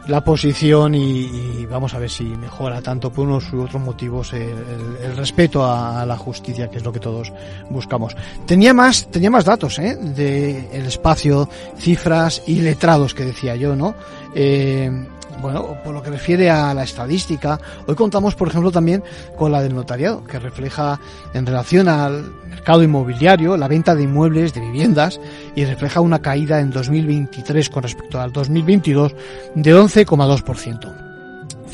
[0.07, 5.15] la posición y, vamos a ver si mejora tanto por unos u otros motivos el,
[5.15, 7.33] respeto a, la justicia, que es lo que todos
[7.69, 8.15] buscamos.
[8.45, 9.95] Tenía más, tenía más datos ¿eh?
[9.95, 13.95] de el espacio, cifras y letrados que decía yo, ¿no?
[14.35, 15.07] Eh,
[15.41, 19.03] bueno, por lo que refiere a la estadística, hoy contamos, por ejemplo, también
[19.37, 20.99] con la del notariado, que refleja
[21.33, 25.19] en relación al mercado inmobiliario la venta de inmuebles, de viviendas,
[25.55, 29.13] y refleja una caída en 2023 con respecto al 2022
[29.55, 31.04] de 11,2%.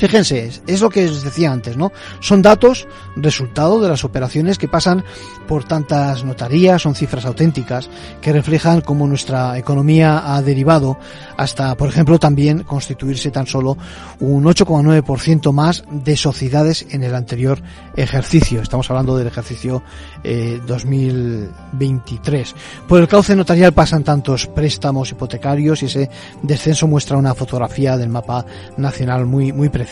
[0.02, 1.92] Fíjense, es lo que os decía antes, ¿no?
[2.22, 5.04] Son datos resultado de las operaciones que pasan
[5.48, 7.88] por tantas notarías, son cifras auténticas
[8.20, 10.98] que reflejan cómo nuestra economía ha derivado
[11.38, 13.78] hasta, por ejemplo, también constituirse tan solo
[14.20, 17.62] un 8,9% más de sociedades en el anterior
[17.96, 18.60] ejercicio.
[18.60, 19.84] Estamos hablando del ejercicio
[20.24, 22.56] eh, 2023.
[22.88, 26.10] Por el cauce notarial pasan tantos préstamos hipotecarios y ese
[26.42, 28.48] descenso muestra una fotografía del mapa
[28.78, 29.91] nacional muy, muy precisa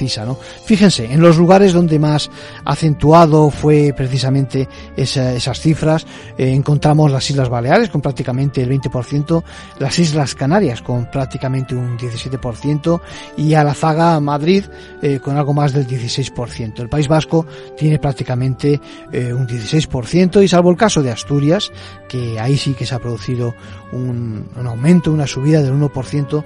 [0.65, 2.29] Fíjense, en los lugares donde más
[2.63, 6.05] acentuado fue precisamente esas cifras,
[6.37, 9.43] eh, encontramos las Islas Baleares con prácticamente el 20%,
[9.79, 13.01] las Islas Canarias con prácticamente un 17%
[13.37, 14.65] y Alazaga, Madrid,
[15.01, 16.81] eh, con algo más del 16%.
[16.81, 17.45] El País Vasco
[17.77, 18.79] tiene prácticamente
[19.11, 21.71] eh, un 16% y salvo el caso de Asturias,
[22.07, 23.53] que ahí sí que se ha producido
[23.91, 26.43] un, un aumento, una subida del 1%,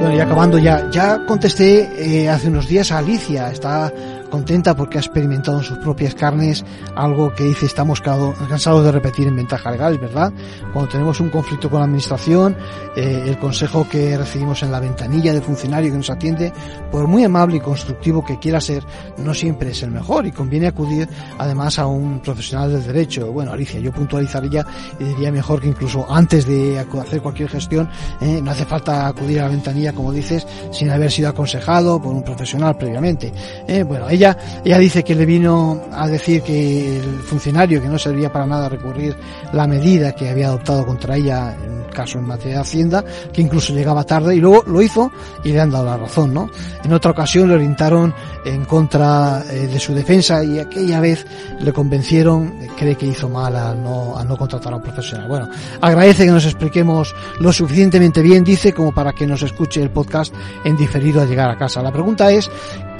[0.00, 3.92] Bueno, y acabando ya, ya contesté eh, hace unos días a Alicia, está
[4.30, 6.64] contenta porque ha experimentado en sus propias carnes
[6.94, 10.32] algo que dice estamos cansados de repetir en ventaja legal, ¿verdad?
[10.72, 12.56] Cuando tenemos un conflicto con la administración,
[12.96, 16.52] eh, el consejo que recibimos en la ventanilla de funcionario que nos atiende,
[16.90, 18.84] por muy amable y constructivo que quiera ser,
[19.18, 21.08] no siempre es el mejor y conviene acudir
[21.38, 23.32] además a un profesional del derecho.
[23.32, 24.64] Bueno, Alicia, yo puntualizaría
[24.98, 27.88] y diría mejor que incluso antes de hacer cualquier gestión,
[28.20, 32.14] eh, no hace falta acudir a la ventanilla, como dices, sin haber sido aconsejado por
[32.14, 33.32] un profesional previamente.
[33.66, 37.98] Eh, bueno, ella, ella dice que le vino a decir que el funcionario que no
[37.98, 39.16] servía para nada recurrir
[39.52, 43.72] la medida que había adoptado contra ella en caso en materia de Hacienda, que incluso
[43.72, 45.10] llegaba tarde y luego lo hizo
[45.44, 46.48] y le han dado la razón, ¿no?
[46.82, 48.14] En otra ocasión le orientaron
[48.44, 51.26] en contra eh, de su defensa y aquella vez
[51.60, 55.28] le convencieron, cree que hizo mal al no, al no contratar a un profesional.
[55.28, 55.48] Bueno,
[55.80, 60.32] agradece que nos expliquemos lo suficientemente bien, dice, como para que nos escuche el podcast
[60.64, 61.82] en diferido a llegar a casa.
[61.82, 62.50] La pregunta es,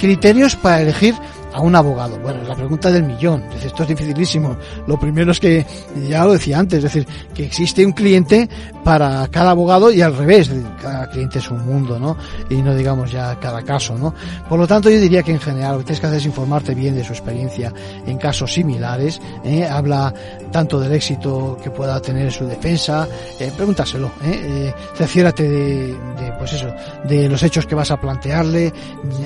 [0.01, 1.15] criterios para elegir
[1.53, 2.19] a un abogado?
[2.21, 3.45] Bueno, la pregunta del millón.
[3.63, 4.57] esto es dificilísimo.
[4.87, 5.67] Lo primero es que,
[6.09, 8.49] ya lo decía antes, es decir, que existe un cliente
[8.85, 10.51] para cada abogado y al revés.
[10.81, 12.17] Cada cliente es un mundo, ¿no?
[12.49, 14.15] Y no digamos ya cada caso, ¿no?
[14.49, 16.75] Por lo tanto, yo diría que en general lo que tienes que hacer es informarte
[16.75, 17.73] bien de su experiencia
[18.07, 19.21] en casos similares.
[19.45, 19.67] ¿eh?
[19.67, 20.13] Habla
[20.53, 24.73] tanto del éxito que pueda tener su defensa, eh, pregúntaselo, ¿eh?
[24.99, 26.73] eh de, de, pues eso,
[27.05, 28.73] de los hechos que vas a plantearle,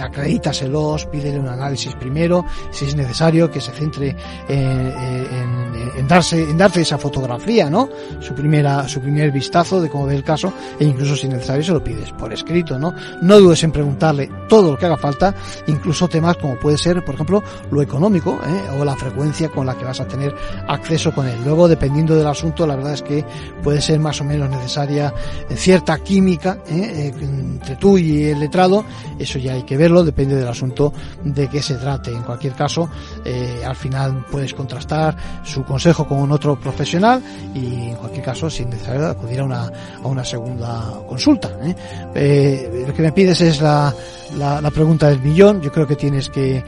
[0.00, 4.16] acredítaselos, pídele un análisis primero primero, si es necesario, que se centre eh,
[4.48, 7.88] eh, en, en, darse, en darte esa fotografía, ¿no?
[8.20, 11.64] Su primera, su primer vistazo de cómo ve el caso, e incluso si es necesario
[11.64, 12.94] se lo pides por escrito, ¿no?
[13.20, 15.34] No dudes en preguntarle todo lo que haga falta,
[15.66, 17.42] incluso temas como puede ser, por ejemplo,
[17.72, 18.78] lo económico, ¿eh?
[18.78, 20.32] o la frecuencia con la que vas a tener
[20.68, 21.38] acceso con él.
[21.44, 23.24] Luego, dependiendo del asunto, la verdad es que
[23.60, 25.12] puede ser más o menos necesaria
[25.56, 28.84] cierta química entre tú y el letrado,
[29.18, 30.92] eso ya hay que verlo, depende del asunto
[31.24, 32.88] de qué se trata en cualquier caso,
[33.24, 37.22] eh, al final puedes contrastar su consejo con otro profesional
[37.54, 39.70] y en cualquier caso, sin necesario acudir a una,
[40.02, 41.50] a una segunda consulta.
[41.62, 41.74] ¿eh?
[42.14, 43.94] Eh, lo que me pides es la,
[44.36, 45.60] la, pregunta del millón.
[45.60, 46.64] Yo creo que tienes que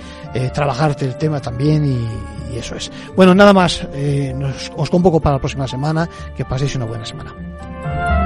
[0.53, 2.91] trabajarte el tema también y, y, eso es.
[3.17, 3.87] Bueno, nada más.
[4.35, 6.09] Nos, os convoco para la próxima semana.
[6.37, 8.26] Que paséis una buena semana.